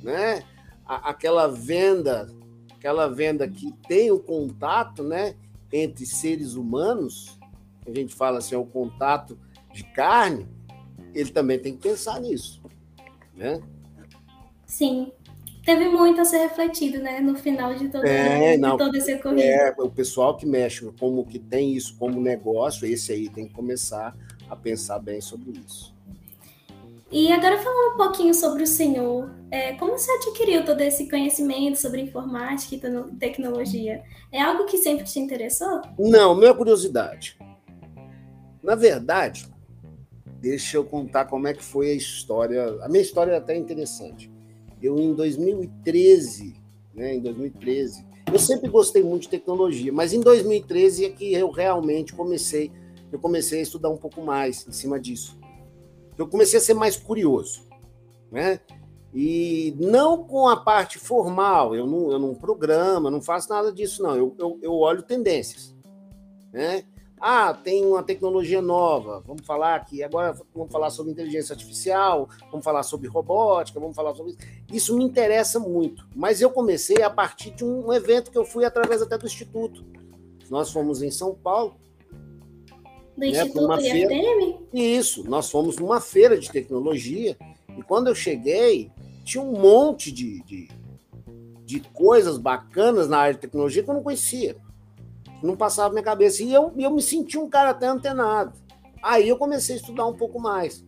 né, 0.03 0.43
aquela 0.85 1.47
venda, 1.47 2.27
aquela 2.75 3.07
venda 3.07 3.47
que 3.47 3.71
tem 3.87 4.11
o 4.11 4.19
contato, 4.19 5.01
né, 5.01 5.35
entre 5.71 6.05
seres 6.05 6.55
humanos, 6.55 7.39
a 7.87 7.91
gente 7.97 8.13
fala 8.13 8.39
assim, 8.39 8.55
é 8.55 8.57
o 8.57 8.65
contato 8.65 9.39
de 9.73 9.85
carne, 9.93 10.45
ele 11.13 11.31
também 11.31 11.57
tem 11.57 11.71
que 11.77 11.87
pensar 11.87 12.19
nisso, 12.19 12.61
né? 13.33 13.61
Sim, 14.65 15.13
teve 15.69 15.87
muito 15.87 16.19
a 16.19 16.25
ser 16.25 16.39
refletido, 16.39 16.97
né, 16.97 17.19
no 17.19 17.35
final 17.35 17.75
de 17.75 17.89
todo, 17.89 18.03
é, 18.03 18.57
não, 18.57 18.71
de 18.71 18.77
todo 18.83 18.95
esse 18.95 19.13
ocorrido. 19.13 19.41
É, 19.41 19.75
o 19.77 19.89
pessoal 19.89 20.35
que 20.35 20.43
mexe 20.43 20.83
como 20.99 21.23
que 21.23 21.37
tem 21.37 21.75
isso 21.75 21.95
como 21.99 22.19
negócio, 22.19 22.87
esse 22.87 23.11
aí 23.11 23.29
tem 23.29 23.47
que 23.47 23.53
começar 23.53 24.15
a 24.49 24.55
pensar 24.55 24.97
bem 24.97 25.21
sobre 25.21 25.59
isso. 25.63 25.93
E 27.11 27.31
agora 27.31 27.57
falando 27.59 27.93
um 27.93 27.97
pouquinho 27.97 28.33
sobre 28.33 28.63
o 28.63 28.67
senhor, 28.67 29.29
é, 29.51 29.73
como 29.73 29.91
você 29.91 30.11
adquiriu 30.11 30.65
todo 30.65 30.81
esse 30.81 31.07
conhecimento 31.07 31.77
sobre 31.79 32.01
informática 32.01 32.75
e 32.75 33.17
tecnologia? 33.17 34.03
É 34.31 34.41
algo 34.41 34.65
que 34.65 34.77
sempre 34.77 35.05
te 35.05 35.19
interessou? 35.19 35.81
Não, 35.99 36.35
minha 36.35 36.53
curiosidade. 36.53 37.37
Na 38.61 38.73
verdade, 38.75 39.47
deixa 40.39 40.77
eu 40.77 40.83
contar 40.83 41.25
como 41.25 41.47
é 41.47 41.53
que 41.53 41.63
foi 41.63 41.91
a 41.91 41.95
história. 41.95 42.77
A 42.83 42.89
minha 42.89 43.01
história 43.01 43.31
é 43.33 43.37
até 43.37 43.55
interessante. 43.55 44.31
Eu, 44.81 44.97
em 44.97 45.13
2013, 45.13 46.55
né, 46.93 47.15
em 47.15 47.19
2013, 47.19 48.05
eu 48.31 48.39
sempre 48.39 48.69
gostei 48.69 49.03
muito 49.03 49.23
de 49.23 49.29
tecnologia, 49.29 49.91
mas 49.91 50.13
em 50.13 50.21
2013 50.21 51.05
é 51.05 51.09
que 51.09 51.33
eu 51.33 51.49
realmente 51.49 52.13
comecei, 52.13 52.71
eu 53.11 53.19
comecei 53.19 53.59
a 53.59 53.63
estudar 53.63 53.89
um 53.89 53.97
pouco 53.97 54.21
mais 54.21 54.67
em 54.67 54.71
cima 54.71 54.99
disso 54.99 55.39
eu 56.19 56.27
comecei 56.27 56.59
a 56.59 56.61
ser 56.61 56.73
mais 56.73 56.97
curioso, 56.97 57.63
né? 58.29 58.59
E 59.13 59.73
não 59.79 60.23
com 60.23 60.47
a 60.49 60.57
parte 60.57 60.99
formal, 60.99 61.73
eu 61.73 61.87
não, 61.87 62.11
eu 62.11 62.19
não 62.19 62.35
programa, 62.35 63.09
não 63.09 63.21
faço 63.21 63.49
nada 63.49 63.71
disso, 63.71 64.03
não. 64.03 64.15
Eu, 64.15 64.35
eu, 64.37 64.59
eu 64.61 64.73
olho 64.73 65.01
tendências, 65.01 65.73
né? 66.51 66.83
Ah, 67.19 67.53
tem 67.53 67.85
uma 67.85 68.01
tecnologia 68.01 68.61
nova, 68.61 69.21
vamos 69.27 69.45
falar 69.45 69.75
aqui, 69.75 70.01
agora 70.01 70.37
vamos 70.55 70.71
falar 70.71 70.89
sobre 70.89 71.11
inteligência 71.11 71.53
artificial, 71.53 72.29
vamos 72.49 72.63
falar 72.63 72.81
sobre 72.83 73.09
robótica, 73.09 73.79
vamos 73.79 73.95
falar 73.95 74.15
sobre 74.15 74.31
isso. 74.31 74.39
Isso 74.71 74.97
me 74.97 75.03
interessa 75.03 75.59
muito, 75.59 76.07
mas 76.15 76.39
eu 76.39 76.49
comecei 76.49 77.01
a 77.01 77.09
partir 77.09 77.51
de 77.51 77.65
um 77.65 77.91
evento 77.91 78.31
que 78.31 78.37
eu 78.37 78.45
fui 78.45 78.63
através 78.63 79.01
até 79.01 79.17
do 79.17 79.25
Instituto. 79.25 79.83
Nós 80.49 80.71
fomos 80.71 81.01
em 81.01 81.11
São 81.11 81.35
Paulo, 81.35 81.75
do 83.15 83.19
né, 83.19 83.27
Instituto 83.27 83.81
IFM? 83.81 84.57
Isso, 84.73 85.29
nós 85.29 85.51
fomos 85.51 85.77
numa 85.77 85.99
feira 85.99 86.37
de 86.37 86.49
tecnologia 86.49 87.37
e 87.77 87.83
quando 87.83 88.07
eu 88.07 88.15
cheguei, 88.15 88.91
tinha 89.25 89.43
um 89.43 89.59
monte 89.59 90.09
de, 90.11 90.41
de, 90.43 90.69
de 91.65 91.81
coisas 91.81 92.37
bacanas 92.37 93.09
na 93.09 93.17
área 93.19 93.33
de 93.33 93.41
tecnologia 93.41 93.83
que 93.83 93.89
eu 93.89 93.93
não 93.93 94.03
conhecia. 94.03 94.55
Não 95.41 95.55
passava 95.55 95.89
na 95.89 95.93
minha 95.93 96.03
cabeça. 96.03 96.43
E 96.43 96.53
eu, 96.53 96.73
eu 96.77 96.91
me 96.91 97.01
senti 97.01 97.37
um 97.37 97.49
cara 97.49 97.69
até 97.69 97.87
antenado. 97.87 98.53
Aí 99.01 99.27
eu 99.27 99.37
comecei 99.37 99.75
a 99.75 99.79
estudar 99.79 100.05
um 100.05 100.15
pouco 100.15 100.39
mais. 100.39 100.85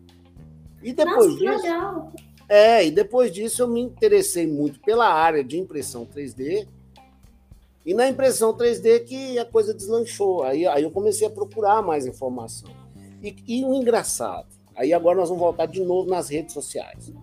E 0.82 0.94
depois 0.94 1.28
Nossa, 1.28 1.40
disso. 1.40 1.64
Legal. 1.64 2.12
É, 2.50 2.86
e 2.86 2.92
depois 2.92 3.32
disso 3.32 3.62
eu 3.62 3.68
me 3.68 3.80
interessei 3.80 4.46
muito 4.46 4.80
pela 4.82 5.08
área 5.08 5.44
de 5.44 5.58
impressão 5.58 6.06
3D 6.06 6.68
e 7.86 7.94
na 7.94 8.10
impressão 8.10 8.54
3D 8.54 9.06
que 9.06 9.40
a 9.40 9.46
coisa 9.46 9.74
deslanchou. 9.74 10.44
Aí, 10.44 10.68
aí 10.68 10.84
eu 10.84 10.92
comecei 10.92 11.26
a 11.26 11.30
procurar 11.30 11.82
mais 11.82 12.06
informação. 12.06 12.70
E, 13.24 13.36
e 13.48 13.64
o 13.64 13.74
engraçado, 13.74 14.48
aí 14.76 14.92
agora 14.94 15.18
nós 15.18 15.30
vamos 15.30 15.42
voltar 15.42 15.66
de 15.66 15.82
novo 15.82 16.10
nas 16.10 16.30
redes 16.30 16.54
sociais. 16.54 17.14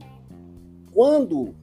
Quando 0.94 1.54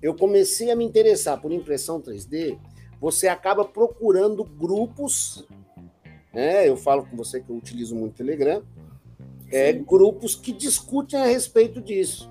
eu 0.00 0.14
comecei 0.14 0.70
a 0.70 0.76
me 0.76 0.84
interessar 0.84 1.40
por 1.40 1.50
impressão 1.50 2.00
3D, 2.00 2.58
você 3.00 3.28
acaba 3.28 3.64
procurando 3.64 4.44
grupos, 4.44 5.46
né? 6.32 6.68
Eu 6.68 6.76
falo 6.76 7.06
com 7.06 7.16
você 7.16 7.40
que 7.40 7.50
eu 7.50 7.56
utilizo 7.56 7.94
muito 7.94 8.14
o 8.14 8.16
Telegram, 8.16 8.62
é, 9.50 9.72
grupos 9.72 10.34
que 10.34 10.52
discutem 10.52 11.20
a 11.20 11.26
respeito 11.26 11.80
disso. 11.80 12.30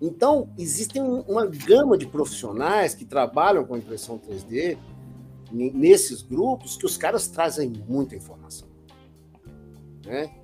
Então, 0.00 0.48
existe 0.58 0.98
uma 1.00 1.46
gama 1.46 1.96
de 1.96 2.06
profissionais 2.06 2.92
que 2.92 3.04
trabalham 3.04 3.64
com 3.64 3.76
impressão 3.76 4.18
3D 4.18 4.76
nesses 5.52 6.22
grupos 6.22 6.76
que 6.76 6.84
os 6.84 6.96
caras 6.96 7.28
trazem 7.28 7.72
muita 7.88 8.16
informação. 8.16 8.66
Né? 10.04 10.41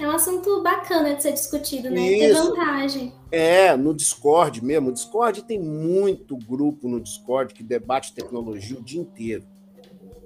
É 0.00 0.08
um 0.08 0.12
assunto 0.12 0.62
bacana 0.62 1.14
de 1.14 1.22
ser 1.22 1.32
discutido, 1.32 1.90
né? 1.90 2.00
Isso. 2.00 2.52
Ter 2.52 2.56
vantagem. 2.56 3.12
É, 3.30 3.76
no 3.76 3.92
Discord 3.92 4.64
mesmo. 4.64 4.88
O 4.88 4.92
Discord 4.92 5.42
tem 5.44 5.60
muito 5.60 6.38
grupo 6.38 6.88
no 6.88 6.98
Discord 6.98 7.52
que 7.52 7.62
debate 7.62 8.14
tecnologia 8.14 8.78
o 8.78 8.82
dia 8.82 8.98
inteiro. 8.98 9.44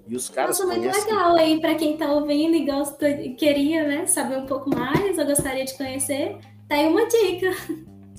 E 0.07 0.15
os 0.15 0.29
caras 0.29 0.61
Nossa, 0.61 0.79
muito 0.79 0.97
legal 0.97 1.35
aí 1.35 1.61
para 1.61 1.75
quem 1.75 1.95
está 1.95 2.13
ouvindo 2.13 2.55
e 2.55 2.65
gosta, 2.65 3.13
queria, 3.37 3.89
né, 3.89 4.07
saber 4.07 4.37
um 4.37 4.47
pouco 4.47 4.71
mais, 4.71 5.19
ou 5.19 5.27
gostaria 5.27 5.65
de 5.65 5.77
conhecer, 5.77 6.39
tá 6.69 6.77
aí 6.77 6.87
uma 6.87 7.07
dica. 7.09 7.51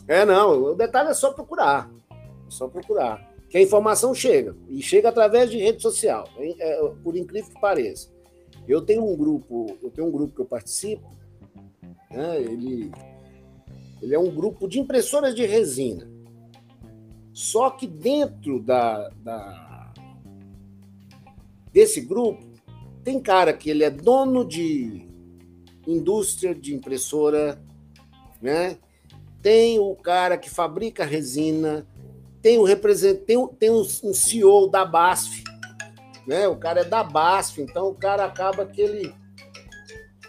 É, 0.07 0.25
não, 0.25 0.61
o 0.61 0.75
detalhe 0.75 1.09
é 1.09 1.13
só 1.13 1.31
procurar. 1.31 1.89
É 2.11 2.49
só 2.49 2.67
procurar. 2.67 3.31
Que 3.49 3.59
a 3.59 3.61
informação 3.61 4.13
chega. 4.13 4.57
E 4.67 4.81
chega 4.81 5.07
através 5.07 5.49
de 5.49 5.57
rede 5.57 5.81
social. 5.81 6.27
É, 6.37 6.91
por 7.01 7.15
incrível 7.15 7.49
que 7.53 7.61
pareça. 7.61 8.13
Eu 8.67 8.81
tenho 8.81 9.07
um 9.09 9.15
grupo, 9.15 9.77
eu 9.81 9.89
tenho 9.89 10.07
um 10.07 10.11
grupo 10.11 10.35
que 10.35 10.41
eu 10.41 10.45
participo, 10.45 11.15
né, 12.15 12.41
ele, 12.41 12.91
ele 14.01 14.15
é 14.15 14.19
um 14.19 14.33
grupo 14.33 14.67
de 14.67 14.79
impressoras 14.79 15.35
de 15.35 15.45
resina. 15.45 16.09
Só 17.33 17.69
que 17.69 17.85
dentro 17.85 18.61
da, 18.61 19.09
da 19.21 19.93
desse 21.71 21.99
grupo 21.99 22.45
tem 23.03 23.19
cara 23.19 23.51
que 23.51 23.69
ele 23.69 23.83
é 23.83 23.89
dono 23.89 24.45
de 24.45 25.05
indústria 25.85 26.55
de 26.55 26.73
impressora, 26.73 27.61
né? 28.41 28.77
tem 29.45 29.77
o 29.77 29.93
cara 29.95 30.39
que 30.39 30.49
fabrica 30.49 31.05
resina, 31.05 31.85
tem 32.41 32.57
o 32.57 32.63
representante, 32.63 33.25
tem, 33.25 33.47
tem 33.59 33.69
um, 33.69 33.81
um 33.81 34.11
CEO 34.11 34.67
da 34.67 34.83
BASF, 34.83 35.43
né? 36.25 36.47
O 36.47 36.55
cara 36.55 36.81
é 36.81 36.83
da 36.83 37.03
BASF, 37.03 37.61
então 37.61 37.89
o 37.89 37.93
cara 37.93 38.25
acaba 38.25 38.65
que 38.65 38.81
ele 38.81 39.13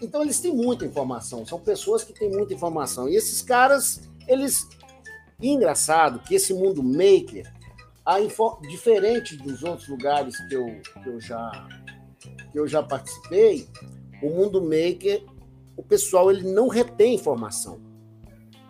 então 0.00 0.22
eles 0.22 0.40
têm 0.40 0.54
muita 0.54 0.84
informação, 0.84 1.46
são 1.46 1.58
pessoas 1.58 2.04
que 2.04 2.12
têm 2.12 2.30
muita 2.30 2.54
informação. 2.54 3.08
E 3.08 3.16
esses 3.16 3.42
caras, 3.42 4.02
eles 4.26 4.66
engraçado 5.40 6.20
que 6.20 6.34
esse 6.34 6.54
mundo 6.54 6.82
maker, 6.82 7.52
a 8.04 8.20
info... 8.20 8.58
diferente 8.62 9.36
dos 9.36 9.62
outros 9.62 9.88
lugares 9.88 10.36
que 10.48 10.54
eu, 10.54 10.80
que 11.02 11.08
eu 11.08 11.20
já 11.20 11.68
que 12.50 12.58
eu 12.58 12.66
já 12.66 12.82
participei, 12.82 13.68
o 14.22 14.30
mundo 14.30 14.62
maker, 14.62 15.24
o 15.76 15.82
pessoal 15.82 16.30
ele 16.30 16.50
não 16.50 16.68
retém 16.68 17.14
informação 17.14 17.86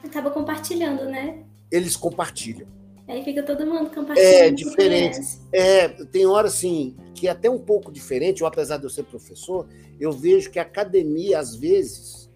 acaba 0.07 0.31
compartilhando, 0.31 1.05
né? 1.05 1.45
Eles 1.71 1.97
compartilham. 1.97 2.69
Aí 3.09 3.23
fica 3.23 3.43
todo 3.43 3.65
mundo 3.65 3.91
compartilhando. 3.91 4.35
É 4.35 4.51
diferente. 4.51 5.21
É, 5.53 5.89
tem 5.89 6.27
hora 6.27 6.49
assim 6.49 6.97
que 7.15 7.29
é 7.29 7.31
até 7.31 7.49
um 7.49 7.59
pouco 7.59 7.91
diferente, 7.91 8.43
ou 8.43 8.49
apesar 8.49 8.77
de 8.77 8.85
eu 8.85 8.91
ser 8.91 9.05
professor, 9.05 9.67
eu 9.99 10.13
vejo 10.13 10.51
que 10.51 10.59
a 10.59 10.63
academia, 10.63 11.39
às 11.39 11.55
vezes, 11.55 12.31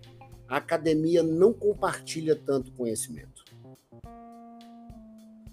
a 0.48 0.56
academia 0.56 1.22
não 1.22 1.52
compartilha 1.52 2.34
tanto 2.34 2.72
conhecimento. 2.72 3.44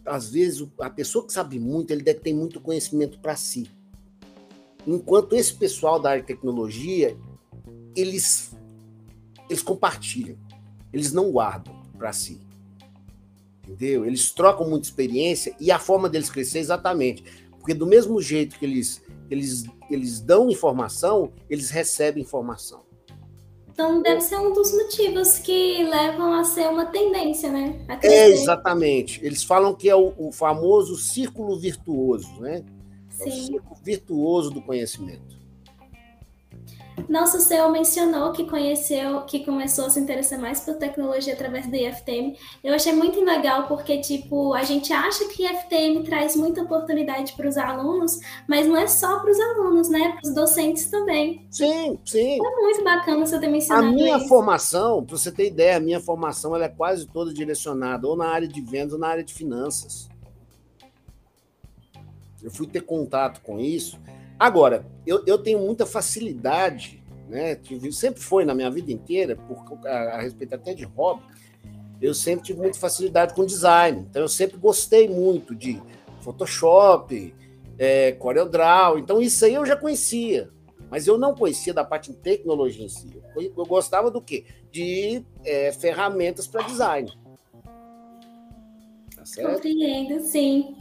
Às 0.05 0.29
vezes, 0.29 0.65
a 0.79 0.89
pessoa 0.89 1.25
que 1.25 1.33
sabe 1.33 1.59
muito, 1.59 1.91
ele 1.91 2.01
deve 2.01 2.19
ter 2.19 2.33
muito 2.33 2.61
conhecimento 2.61 3.19
para 3.19 3.35
si. 3.35 3.69
Enquanto 4.85 5.35
esse 5.35 5.53
pessoal 5.53 5.99
da 5.99 6.11
área 6.11 6.21
de 6.21 6.27
tecnologia, 6.27 7.17
eles, 7.93 8.55
eles 9.49 9.61
compartilham, 9.61 10.37
eles 10.93 11.11
não 11.11 11.29
guardam 11.31 11.75
para 11.97 12.13
si. 12.13 12.39
Entendeu? 13.67 14.05
Eles 14.05 14.31
trocam 14.31 14.69
muita 14.69 14.87
experiência 14.87 15.53
e 15.59 15.71
a 15.71 15.77
forma 15.77 16.07
deles 16.07 16.29
crescer 16.29 16.59
é 16.59 16.61
exatamente. 16.61 17.23
Porque 17.51 17.73
do 17.73 17.85
mesmo 17.85 18.21
jeito 18.21 18.57
que 18.57 18.65
eles, 18.65 19.01
eles, 19.29 19.65
eles 19.89 20.21
dão 20.21 20.49
informação, 20.49 21.33
eles 21.49 21.69
recebem 21.69 22.23
informação. 22.23 22.87
Então 23.67 24.01
deve 24.01 24.21
ser 24.21 24.37
um 24.37 24.53
dos 24.53 24.71
motivos 24.71 25.37
que 25.37 25.83
levam 25.83 26.33
a 26.33 26.43
ser 26.43 26.67
uma 26.67 26.85
tendência, 26.85 27.51
né? 27.51 27.85
É, 28.01 28.29
exatamente. 28.29 29.23
Eles 29.23 29.43
falam 29.43 29.75
que 29.75 29.87
é 29.87 29.95
o, 29.95 30.13
o 30.17 30.31
famoso 30.31 30.95
círculo 30.95 31.59
virtuoso, 31.59 32.39
né? 32.39 32.63
É 33.19 33.23
o 33.23 33.31
círculo 33.31 33.77
virtuoso 33.83 34.49
do 34.49 34.61
conhecimento. 34.61 35.36
Nosso 37.07 37.39
CEO 37.39 37.71
mencionou 37.71 38.31
que 38.31 38.45
conheceu, 38.45 39.21
que 39.21 39.45
começou 39.45 39.85
a 39.85 39.89
se 39.89 39.99
interessar 39.99 40.39
mais 40.39 40.59
por 40.59 40.75
tecnologia 40.75 41.33
através 41.33 41.67
do 41.67 41.75
IFTM. 41.75 42.37
Eu 42.63 42.73
achei 42.73 42.91
muito 42.91 43.23
legal 43.23 43.67
porque, 43.67 43.99
tipo, 43.99 44.53
a 44.53 44.63
gente 44.63 44.91
acha 44.91 45.25
que 45.29 45.43
IFTM 45.43 46.03
traz 46.03 46.35
muita 46.35 46.63
oportunidade 46.63 47.33
para 47.33 47.47
os 47.47 47.57
alunos, 47.57 48.19
mas 48.47 48.67
não 48.67 48.75
é 48.75 48.87
só 48.87 49.19
para 49.19 49.31
os 49.31 49.39
alunos, 49.39 49.89
né? 49.89 50.17
Para 50.19 50.27
os 50.27 50.35
docentes 50.35 50.87
também. 50.87 51.45
Sim, 51.51 51.99
sim. 52.03 52.35
É 52.35 52.61
muito 52.61 52.83
bacana 52.83 53.25
você 53.25 53.39
ter 53.39 53.47
mencionado 53.47 53.87
A 53.87 53.91
minha 53.91 54.17
isso. 54.17 54.27
formação, 54.27 55.03
para 55.05 55.17
você 55.17 55.31
ter 55.31 55.47
ideia, 55.47 55.77
a 55.77 55.81
minha 55.81 55.99
formação 55.99 56.55
ela 56.55 56.65
é 56.65 56.69
quase 56.69 57.05
toda 57.07 57.33
direcionada 57.33 58.07
ou 58.07 58.15
na 58.17 58.27
área 58.27 58.47
de 58.47 58.59
vendas 58.59 58.93
ou 58.93 58.99
na 58.99 59.07
área 59.07 59.23
de 59.23 59.33
finanças. 59.33 60.09
Eu 62.41 62.51
fui 62.51 62.67
ter 62.67 62.81
contato 62.81 63.41
com 63.41 63.59
isso. 63.59 63.99
Agora, 64.39 64.85
eu, 65.05 65.23
eu 65.25 65.37
tenho 65.37 65.59
muita 65.59 65.85
facilidade, 65.85 67.03
né? 67.27 67.59
Sempre 67.91 68.21
foi 68.21 68.45
na 68.45 68.53
minha 68.53 68.69
vida 68.69 68.91
inteira, 68.91 69.35
por, 69.35 69.87
a, 69.87 70.15
a 70.15 70.21
respeito 70.21 70.53
até 70.53 70.73
de 70.73 70.85
hobby, 70.85 71.23
eu 72.01 72.13
sempre 72.13 72.45
tive 72.45 72.59
muita 72.59 72.77
facilidade 72.77 73.33
com 73.33 73.45
design. 73.45 74.05
Então, 74.09 74.21
eu 74.21 74.27
sempre 74.27 74.57
gostei 74.57 75.09
muito 75.09 75.55
de 75.55 75.81
Photoshop, 76.21 77.33
é, 77.77 78.11
CorelDRAW. 78.13 78.99
Então, 78.99 79.21
isso 79.21 79.43
aí 79.45 79.55
eu 79.55 79.65
já 79.65 79.75
conhecia. 79.75 80.49
Mas 80.89 81.07
eu 81.07 81.17
não 81.17 81.33
conhecia 81.33 81.73
da 81.73 81.83
parte 81.83 82.11
de 82.11 82.17
tecnologia 82.17 82.85
em 82.85 82.89
si. 82.89 83.09
Eu, 83.35 83.41
eu 83.41 83.65
gostava 83.65 84.09
do 84.09 84.21
quê? 84.21 84.45
De 84.71 85.23
é, 85.43 85.71
ferramentas 85.71 86.47
para 86.47 86.61
design. 86.63 87.11
Tá 89.15 89.25
certo? 89.25 89.55
Compreendo, 89.55 90.21
sim. 90.21 90.75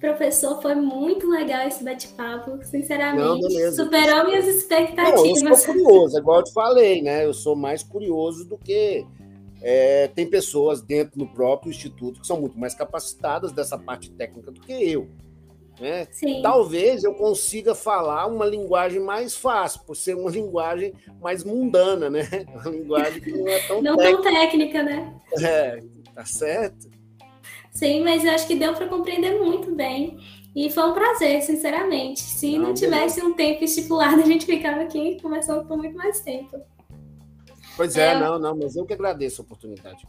Professor, 0.00 0.62
foi 0.62 0.76
muito 0.76 1.28
legal 1.28 1.66
esse 1.66 1.82
bate-papo, 1.82 2.62
sinceramente. 2.62 3.54
Não, 3.54 3.72
superou 3.72 4.26
minhas 4.26 4.46
expectativas. 4.46 5.42
Não, 5.42 5.50
eu 5.50 5.56
sou 5.56 5.74
curioso, 5.74 6.18
igual 6.18 6.38
eu 6.38 6.44
te 6.44 6.52
falei, 6.52 7.02
né? 7.02 7.24
Eu 7.24 7.34
sou 7.34 7.56
mais 7.56 7.82
curioso 7.82 8.44
do 8.44 8.56
que. 8.56 9.04
É, 9.60 10.06
tem 10.14 10.24
pessoas 10.24 10.80
dentro 10.80 11.18
do 11.18 11.26
próprio 11.26 11.70
instituto 11.70 12.20
que 12.20 12.26
são 12.28 12.40
muito 12.40 12.56
mais 12.56 12.74
capacitadas 12.76 13.50
dessa 13.50 13.76
parte 13.76 14.08
técnica 14.12 14.52
do 14.52 14.60
que 14.60 14.72
eu. 14.72 15.08
Né? 15.80 16.06
Talvez 16.42 17.02
eu 17.02 17.14
consiga 17.14 17.74
falar 17.74 18.26
uma 18.26 18.46
linguagem 18.46 19.00
mais 19.00 19.36
fácil, 19.36 19.80
por 19.84 19.96
ser 19.96 20.14
uma 20.14 20.30
linguagem 20.30 20.92
mais 21.20 21.42
mundana, 21.42 22.08
né? 22.08 22.22
Uma 22.54 22.70
linguagem 22.70 23.20
que 23.20 23.32
não 23.32 23.48
é 23.48 23.58
tão 23.66 23.82
não 23.82 23.96
técnica. 23.96 24.22
tão 24.22 24.32
técnica, 24.32 24.82
né? 24.84 25.14
É, 25.42 25.82
tá 26.14 26.24
certo. 26.24 26.97
Sim, 27.78 28.02
mas 28.02 28.24
eu 28.24 28.32
acho 28.32 28.44
que 28.44 28.56
deu 28.56 28.74
para 28.74 28.88
compreender 28.88 29.38
muito 29.38 29.72
bem. 29.72 30.18
E 30.54 30.68
foi 30.68 30.82
um 30.82 30.92
prazer, 30.92 31.40
sinceramente. 31.42 32.18
Se 32.18 32.58
não, 32.58 32.68
não 32.68 32.74
tivesse 32.74 33.22
um 33.22 33.34
tempo 33.34 33.62
estipulado, 33.62 34.18
a 34.20 34.26
gente 34.26 34.46
ficava 34.46 34.80
aqui 34.80 35.16
conversando 35.22 35.64
por 35.64 35.76
muito 35.76 35.96
mais 35.96 36.18
tempo. 36.18 36.60
Pois 37.76 37.96
é, 37.96 38.14
é, 38.14 38.18
não, 38.18 38.36
não, 38.36 38.56
mas 38.56 38.74
eu 38.74 38.84
que 38.84 38.94
agradeço 38.94 39.40
a 39.40 39.44
oportunidade. 39.44 40.04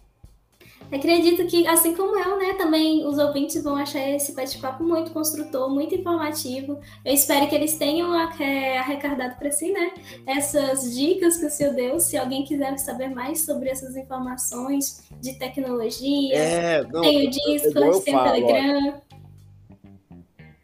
Acredito 0.91 1.45
que, 1.45 1.67
assim 1.67 1.95
como 1.95 2.17
eu, 2.17 2.37
né, 2.37 2.53
também 2.53 3.05
os 3.05 3.19
ouvintes 3.19 3.61
vão 3.63 3.75
achar 3.75 3.99
esse 4.09 4.33
bate-papo 4.33 4.83
muito 4.83 5.11
construtor, 5.11 5.69
muito 5.69 5.93
informativo. 5.93 6.79
Eu 7.05 7.13
espero 7.13 7.47
que 7.47 7.53
eles 7.53 7.77
tenham 7.77 8.15
é, 8.41 8.79
arrecadado 8.79 9.37
para 9.37 9.51
si, 9.51 9.71
né, 9.71 9.91
essas 10.25 10.95
dicas 10.95 11.37
que 11.37 11.45
o 11.45 11.49
senhor 11.49 11.75
deu. 11.75 11.99
Se 11.99 12.17
alguém 12.17 12.43
quiser 12.43 12.75
saber 12.79 13.09
mais 13.09 13.41
sobre 13.41 13.69
essas 13.69 13.95
informações 13.95 15.07
de 15.21 15.37
tecnologia, 15.37 16.35
é, 16.35 16.83
não, 16.83 17.01
tem 17.01 17.27
o 17.27 17.29
Discord, 17.29 18.03
tem 18.03 18.15
o 18.15 18.23
Telegram. 18.23 19.01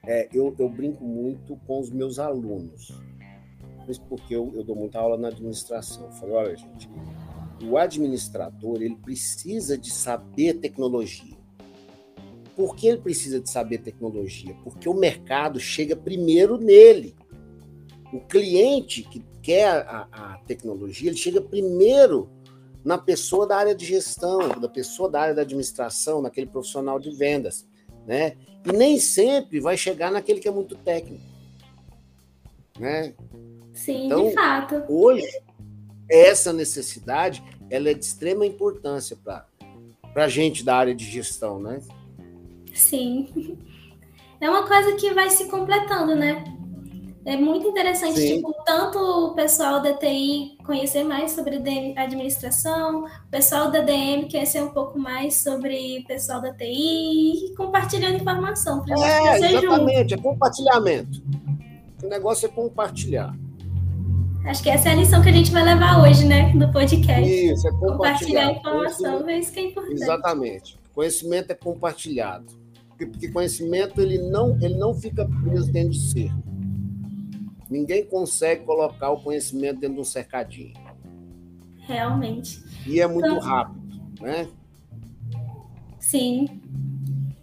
É, 0.08 0.28
eu, 0.34 0.56
eu 0.58 0.70
brinco 0.70 1.04
muito 1.04 1.56
com 1.68 1.80
os 1.80 1.92
meus 1.92 2.18
alunos, 2.18 2.92
porque 4.10 4.36
eu, 4.36 4.52
eu 4.56 4.64
dou 4.64 4.76
muita 4.76 5.00
aula 5.00 5.18
na 5.18 5.28
administração. 5.28 6.06
Eu 6.06 6.12
falo, 6.14 6.34
olha, 6.34 6.56
gente, 6.56 6.90
o 7.64 7.78
administrador 7.78 8.82
ele 8.82 8.96
precisa 8.96 9.78
de 9.78 9.92
saber 9.92 10.56
tecnologia. 10.56 11.36
Por 12.56 12.76
que 12.76 12.88
ele 12.88 13.02
precisa 13.02 13.40
de 13.40 13.50
saber 13.50 13.80
tecnologia? 13.80 14.56
Porque 14.64 14.88
o 14.88 14.94
mercado 14.94 15.60
chega 15.60 15.96
primeiro 15.96 16.58
nele. 16.58 17.16
O 18.14 18.20
cliente 18.22 19.04
que 19.04 19.22
quer 19.42 19.68
a, 19.68 20.08
a 20.12 20.38
tecnologia, 20.48 21.10
ele 21.10 21.18
chega 21.18 21.42
primeiro 21.42 22.30
na 22.84 22.98
pessoa 22.98 23.48
da 23.48 23.58
área 23.58 23.76
de 23.76 23.86
gestão, 23.86 24.48
da 24.60 24.70
pessoa 24.70 25.10
da 25.10 25.20
área 25.20 25.36
da 25.36 25.42
administração, 25.42 26.22
naquele 26.22 26.48
profissional 26.48 27.00
de 27.00 27.12
vendas, 27.12 27.68
né? 28.06 28.38
E 28.66 28.72
nem 28.72 29.00
sempre 29.00 29.60
vai 29.60 29.76
chegar 29.76 30.12
naquele 30.12 30.40
que 30.40 30.48
é 30.48 30.52
muito 30.52 30.76
técnico, 30.76 31.24
né? 32.80 33.14
Sim, 33.74 34.06
então, 34.06 34.30
de 34.30 34.34
fato. 34.34 34.84
Hoje, 34.88 35.28
essa 36.10 36.54
necessidade 36.54 37.44
ela 37.70 37.90
é 37.90 37.94
de 37.94 38.06
extrema 38.06 38.46
importância 38.46 39.18
para 39.24 39.46
a 40.16 40.28
gente 40.28 40.64
da 40.64 40.76
área 40.76 40.96
de 40.96 41.06
gestão, 41.06 41.60
né? 41.60 41.82
Sim. 42.74 43.58
É 44.42 44.50
uma 44.50 44.68
coisa 44.68 44.92
que 44.98 45.14
vai 45.14 45.30
se 45.30 45.46
completando, 45.46 46.14
né? 46.14 46.44
É 47.26 47.36
muito 47.36 47.68
interessante, 47.68 48.20
Sim. 48.20 48.36
tipo, 48.36 48.54
tanto 48.64 49.00
o 49.00 49.34
pessoal 49.34 49.82
da 49.82 49.94
TI 49.94 50.58
conhecer 50.64 51.04
mais 51.04 51.32
sobre 51.32 51.56
administração, 51.98 53.06
o 53.06 53.32
pessoal 53.32 53.72
da 53.72 53.80
DM 53.80 54.30
conhecer 54.30 54.62
um 54.62 54.70
pouco 54.70 55.00
mais 55.00 55.42
sobre 55.42 56.00
o 56.00 56.06
pessoal 56.06 56.40
da 56.40 56.54
TI 56.54 57.48
e 57.48 57.56
compartilhando 57.56 58.18
informação. 58.18 58.84
É, 58.88 59.38
exatamente, 59.48 60.10
junto. 60.10 60.14
é 60.14 60.18
compartilhamento. 60.18 61.24
O 62.04 62.08
negócio 62.08 62.46
é 62.46 62.50
compartilhar. 62.50 63.36
Acho 64.46 64.62
que 64.62 64.70
essa 64.70 64.90
é 64.90 64.92
a 64.92 64.96
lição 64.96 65.24
que 65.24 65.30
a 65.30 65.32
gente 65.32 65.52
vai 65.52 65.64
levar 65.64 66.04
hoje, 66.04 66.24
né, 66.24 66.54
do 66.54 66.72
podcast. 66.72 67.28
Isso, 67.28 67.68
é 67.68 67.72
compartilhar. 67.72 67.98
compartilhar 67.98 68.52
informação, 68.52 69.30
é 69.30 69.40
isso 69.40 69.52
que 69.52 69.60
é 69.60 69.64
importante. 69.64 70.04
Exatamente. 70.04 70.80
Conhecimento 70.94 71.52
é 71.52 71.56
compartilhado. 71.56 72.46
Porque 72.96 73.28
conhecimento 73.30 74.00
ele 74.00 74.20
não, 74.20 74.56
ele 74.62 74.76
não 74.76 74.94
fica 74.94 75.28
preso 75.44 75.72
dentro 75.72 75.92
de 75.92 76.00
ser. 76.00 76.32
Ninguém 77.70 78.06
consegue 78.06 78.64
colocar 78.64 79.10
o 79.10 79.20
conhecimento 79.20 79.80
dentro 79.80 79.96
de 79.96 80.02
um 80.02 80.06
cercadinho. 80.06 80.74
Realmente. 81.80 82.64
E 82.86 83.02
é 83.02 83.08
muito 83.08 83.28
então, 83.28 83.40
rápido, 83.40 84.00
né? 84.22 84.48
Sim. 86.00 86.62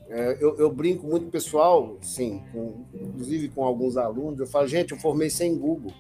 É, 0.09 0.39
eu, 0.41 0.57
eu, 0.57 0.71
brinco 0.71 1.07
muito 1.07 1.27
pessoal, 1.31 1.97
sim, 2.01 2.43
com, 2.53 2.85
inclusive 2.95 3.49
com 3.49 3.65
alguns 3.65 3.97
alunos, 3.97 4.39
eu 4.39 4.47
falo, 4.47 4.69
gente, 4.69 4.93
eu 4.93 4.99
formei 4.99 5.31
sem 5.31 5.57
Google. 5.59 5.93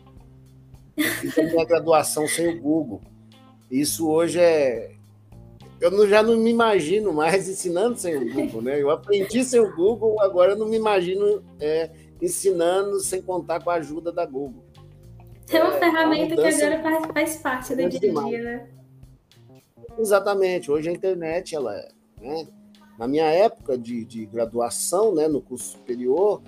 Eu 0.96 1.04
fiz 1.04 1.38
a 1.38 1.42
minha 1.42 1.64
graduação 1.64 2.26
sem 2.28 2.48
o 2.48 2.60
Google. 2.60 3.00
Isso 3.70 4.08
hoje 4.08 4.38
é. 4.38 4.92
Eu 5.80 5.90
não, 5.90 6.06
já 6.06 6.22
não 6.22 6.36
me 6.36 6.50
imagino 6.50 7.12
mais 7.12 7.48
ensinando 7.48 7.96
sem 7.98 8.16
o 8.16 8.32
Google, 8.32 8.62
né? 8.62 8.80
Eu 8.80 8.90
aprendi 8.90 9.42
sem 9.42 9.58
o 9.58 9.74
Google, 9.74 10.20
agora 10.20 10.52
eu 10.52 10.56
não 10.56 10.68
me 10.68 10.76
imagino 10.76 11.42
é, 11.58 11.90
ensinando 12.20 13.00
sem 13.00 13.20
contar 13.20 13.62
com 13.62 13.70
a 13.70 13.74
ajuda 13.74 14.12
da 14.12 14.24
Google. 14.24 14.62
É 15.50 15.62
uma 15.62 15.74
é, 15.74 15.78
ferramenta 15.78 16.36
que 16.36 16.40
agora 16.42 16.82
faz, 16.82 17.06
faz 17.12 17.36
parte 17.36 17.74
do 17.74 17.88
dia 17.88 18.20
a 18.20 18.24
dia, 18.24 18.42
né? 18.42 18.68
Exatamente. 19.98 20.70
Hoje 20.70 20.88
a 20.88 20.92
internet, 20.92 21.54
ela 21.54 21.76
é. 21.76 21.88
Né? 22.20 22.46
Na 22.98 23.08
minha 23.08 23.26
época 23.26 23.76
de, 23.76 24.04
de 24.04 24.26
graduação, 24.26 25.14
né, 25.14 25.26
no 25.26 25.40
curso 25.40 25.72
superior, 25.72 26.40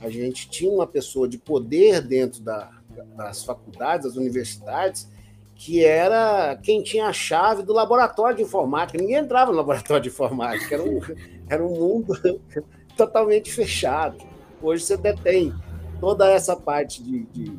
a 0.00 0.08
gente 0.08 0.48
tinha 0.50 0.70
uma 0.70 0.86
pessoa 0.86 1.28
de 1.28 1.38
poder 1.38 2.00
dentro 2.00 2.42
da, 2.42 2.70
das 3.16 3.44
faculdades, 3.44 4.06
das 4.06 4.16
universidades, 4.16 5.10
que 5.54 5.84
era 5.84 6.56
quem 6.62 6.82
tinha 6.82 7.06
a 7.06 7.12
chave 7.12 7.62
do 7.62 7.72
laboratório 7.72 8.36
de 8.36 8.42
informática. 8.42 8.98
Ninguém 8.98 9.16
entrava 9.16 9.50
no 9.52 9.56
laboratório 9.56 10.02
de 10.02 10.08
informática, 10.08 10.74
era 10.74 10.82
um, 10.82 11.00
era 11.48 11.64
um 11.64 11.70
mundo 11.70 12.14
totalmente 12.96 13.52
fechado. 13.52 14.18
Hoje 14.60 14.84
você 14.84 14.96
detém 14.96 15.54
toda 16.00 16.30
essa 16.30 16.56
parte 16.56 17.02
de, 17.02 17.24
de, 17.26 17.58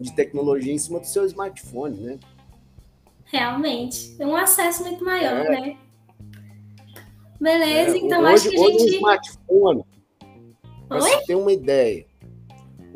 de 0.00 0.12
tecnologia 0.14 0.72
em 0.72 0.78
cima 0.78 1.00
do 1.00 1.06
seu 1.06 1.24
smartphone, 1.24 1.98
né? 1.98 2.18
Realmente. 3.24 4.14
É 4.20 4.26
um 4.26 4.36
acesso 4.36 4.84
muito 4.84 5.04
maior, 5.04 5.46
é. 5.46 5.50
né? 5.50 5.76
Beleza, 7.40 7.96
é. 7.96 7.98
então 7.98 8.22
hoje, 8.22 8.34
acho 8.34 8.50
que 8.50 8.56
a 8.56 8.58
gente. 8.58 8.76
Hoje 8.76 8.84
um 8.84 8.96
smartphone, 8.98 9.84
para 10.88 11.00
você 11.00 11.24
ter 11.26 11.34
uma 11.34 11.52
ideia, 11.52 12.06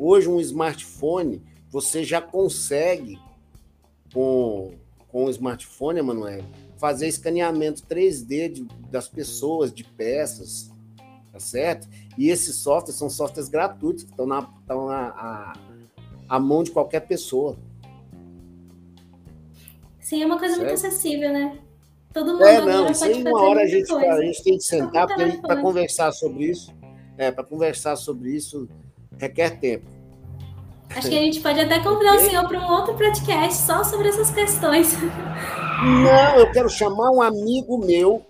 Hoje, 0.01 0.29
um 0.29 0.39
smartphone, 0.39 1.43
você 1.69 2.05
já 2.05 2.21
consegue, 2.21 3.19
com, 4.13 4.71
com 5.09 5.25
o 5.25 5.29
smartphone, 5.29 5.99
Emanuel, 5.99 6.45
fazer 6.77 7.09
escaneamento 7.09 7.83
3D 7.83 8.49
de, 8.49 8.67
das 8.89 9.09
pessoas, 9.09 9.73
de 9.73 9.83
peças, 9.83 10.71
tá 11.33 11.39
certo? 11.39 11.89
E 12.17 12.29
esses 12.29 12.55
softwares 12.55 12.95
são 12.95 13.09
softwares 13.09 13.49
gratuitos, 13.49 14.05
que 14.05 14.11
estão 14.11 14.25
na, 14.25 14.49
estão 14.61 14.87
na 14.87 15.09
a, 15.09 15.53
a 16.29 16.39
mão 16.39 16.63
de 16.63 16.71
qualquer 16.71 17.01
pessoa. 17.01 17.57
Sim, 19.99 20.23
é 20.23 20.25
uma 20.25 20.39
coisa 20.39 20.55
certo? 20.55 20.67
muito 20.69 20.87
acessível, 20.87 21.33
né? 21.33 21.59
Todo 22.13 22.31
mundo 22.31 22.45
é, 22.45 22.65
não, 22.65 22.89
isso 22.89 23.03
aí 23.03 23.21
uma 23.21 23.41
hora 23.43 23.63
a 23.63 23.67
gente, 23.67 23.91
a 23.93 24.21
gente 24.21 24.43
tem 24.43 24.57
que 24.57 24.63
sentar 24.63 25.07
para 25.41 25.61
conversar 25.61 26.13
sobre 26.13 26.45
isso. 26.45 26.73
É, 27.17 27.31
para 27.31 27.43
conversar 27.43 27.97
sobre 27.97 28.31
isso 28.31 28.69
requer 29.19 29.59
tempo. 29.59 29.85
Acho 30.95 31.07
que 31.07 31.17
a 31.17 31.21
gente 31.21 31.39
pode 31.41 31.59
até 31.59 31.79
convidar 31.79 32.15
o 32.15 32.19
senhor 32.19 32.47
para 32.47 32.59
um 32.59 32.71
outro 32.71 32.95
podcast 32.95 33.61
só 33.61 33.83
sobre 33.83 34.07
essas 34.07 34.31
questões. 34.31 34.95
Não, 34.97 36.39
eu 36.39 36.51
quero 36.51 36.67
chamar 36.67 37.11
um 37.11 37.21
amigo 37.21 37.77
meu 37.77 38.25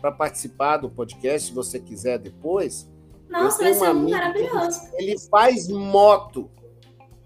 para 0.00 0.12
participar 0.12 0.76
do 0.76 0.90
podcast, 0.90 1.48
se 1.48 1.54
você 1.54 1.80
quiser 1.80 2.18
depois. 2.18 2.90
Nossa, 3.30 3.62
vai 3.62 3.72
ser 3.72 3.88
um 3.88 4.10
maravilhoso. 4.10 4.80
Ele, 4.98 5.18
faz 5.30 5.68
moto. 5.68 6.50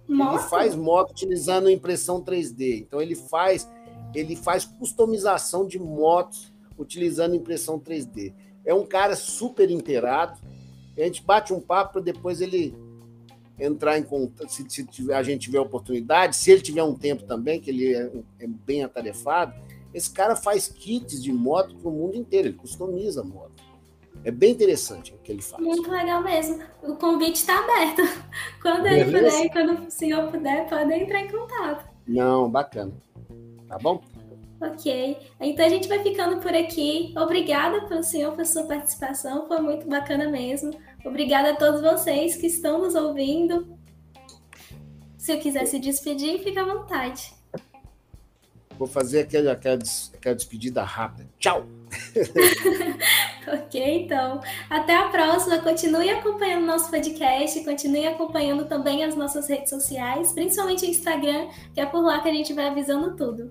moto. 0.09 0.39
Ele 0.39 0.49
faz 0.49 0.76
moto 0.76 1.11
utilizando 1.11 1.68
impressão 1.68 2.22
3D. 2.22 2.82
Então 2.82 3.03
ele 3.03 3.16
faz 3.16 3.68
ele 4.14 4.37
faz 4.37 4.64
customização 4.64 5.66
de 5.66 5.78
motos 5.78 6.53
utilizando 6.78 7.34
impressão 7.34 7.78
3D. 7.78 8.32
É 8.64 8.72
um 8.72 8.87
cara 8.87 9.16
super 9.16 9.70
inteirado. 9.70 10.39
A 10.97 11.01
gente 11.03 11.22
bate 11.22 11.53
um 11.53 11.61
papo 11.61 11.94
para 11.94 12.03
depois 12.03 12.40
ele 12.40 12.74
entrar 13.59 13.99
em 13.99 14.03
contato, 14.03 14.49
se, 14.51 14.66
se, 14.68 15.12
a 15.12 15.22
gente 15.22 15.42
tiver 15.42 15.61
oportunidade, 15.61 16.36
se 16.36 16.51
ele 16.51 16.61
tiver 16.61 16.82
um 16.82 16.94
tempo 16.94 17.24
também, 17.24 17.61
que 17.61 17.70
ele 17.70 17.94
é, 17.94 18.11
é 18.40 18.47
bem 18.47 18.84
atarefado. 18.84 19.55
Esse 19.94 20.11
cara 20.11 20.36
faz 20.36 20.68
kits 20.68 21.22
de 21.22 21.32
moto 21.32 21.74
para 21.76 21.88
o 21.88 21.92
mundo 21.92 22.16
inteiro, 22.16 22.49
ele 22.49 22.57
customiza 22.57 23.22
a 23.22 23.24
moto. 23.24 23.64
É 24.24 24.30
bem 24.30 24.53
interessante 24.53 25.14
o 25.14 25.18
que 25.18 25.30
ele 25.30 25.42
faz. 25.42 25.62
Muito 25.62 25.90
legal 25.90 26.22
mesmo. 26.22 26.62
O 26.82 26.97
convite 26.97 27.36
está 27.36 27.59
aberto. 27.61 28.03
Quando 28.61 28.82
Beleza? 28.82 29.09
ele 29.09 29.51
puder, 29.51 29.53
quando 29.53 29.86
o 29.86 29.90
senhor 29.90 30.30
puder, 30.30 30.68
pode 30.68 30.92
entrar 30.92 31.20
em 31.20 31.30
contato. 31.30 31.88
Não, 32.07 32.51
bacana. 32.51 32.92
Tá 33.68 33.78
bom? 33.78 34.03
Ok. 34.61 35.16
Então 35.40 35.66
a 35.66 35.68
gente 35.68 35.88
vai 35.88 36.02
ficando 36.02 36.40
por 36.40 36.54
aqui. 36.54 37.12
Obrigada 37.16 37.86
pelo 37.86 38.02
senhor 38.02 38.32
pela 38.32 38.44
sua 38.44 38.64
participação, 38.64 39.46
foi 39.46 39.61
muito 39.61 39.86
bacana 39.86 40.28
mesmo. 40.28 40.70
Obrigada 41.04 41.50
a 41.50 41.57
todos 41.57 41.80
vocês 41.80 42.36
que 42.36 42.46
estão 42.46 42.80
nos 42.80 42.94
ouvindo. 42.94 43.76
Se 45.18 45.32
eu 45.32 45.38
quiser 45.38 45.66
se 45.66 45.78
despedir, 45.78 46.42
fica 46.42 46.62
à 46.62 46.64
vontade. 46.64 47.34
Vou 48.78 48.86
fazer 48.86 49.20
aquela, 49.20 49.52
aquela, 49.52 49.78
aquela 50.14 50.34
despedida 50.34 50.82
rápida. 50.82 51.28
Tchau! 51.38 51.66
ok, 53.48 54.04
então. 54.04 54.40
Até 54.68 54.94
a 54.94 55.09
próxima. 55.09 55.59
Continue 55.59 56.11
acompanhando 56.11 56.66
nosso 56.66 56.90
podcast, 56.90 57.64
continue 57.64 58.07
acompanhando 58.07 58.66
também 58.66 59.02
as 59.02 59.16
nossas 59.16 59.48
redes 59.48 59.70
sociais, 59.70 60.32
principalmente 60.32 60.84
o 60.84 60.88
Instagram, 60.88 61.48
que 61.72 61.80
é 61.80 61.86
por 61.86 62.02
lá 62.02 62.20
que 62.20 62.28
a 62.28 62.32
gente 62.32 62.52
vai 62.52 62.68
avisando 62.68 63.16
tudo. 63.16 63.50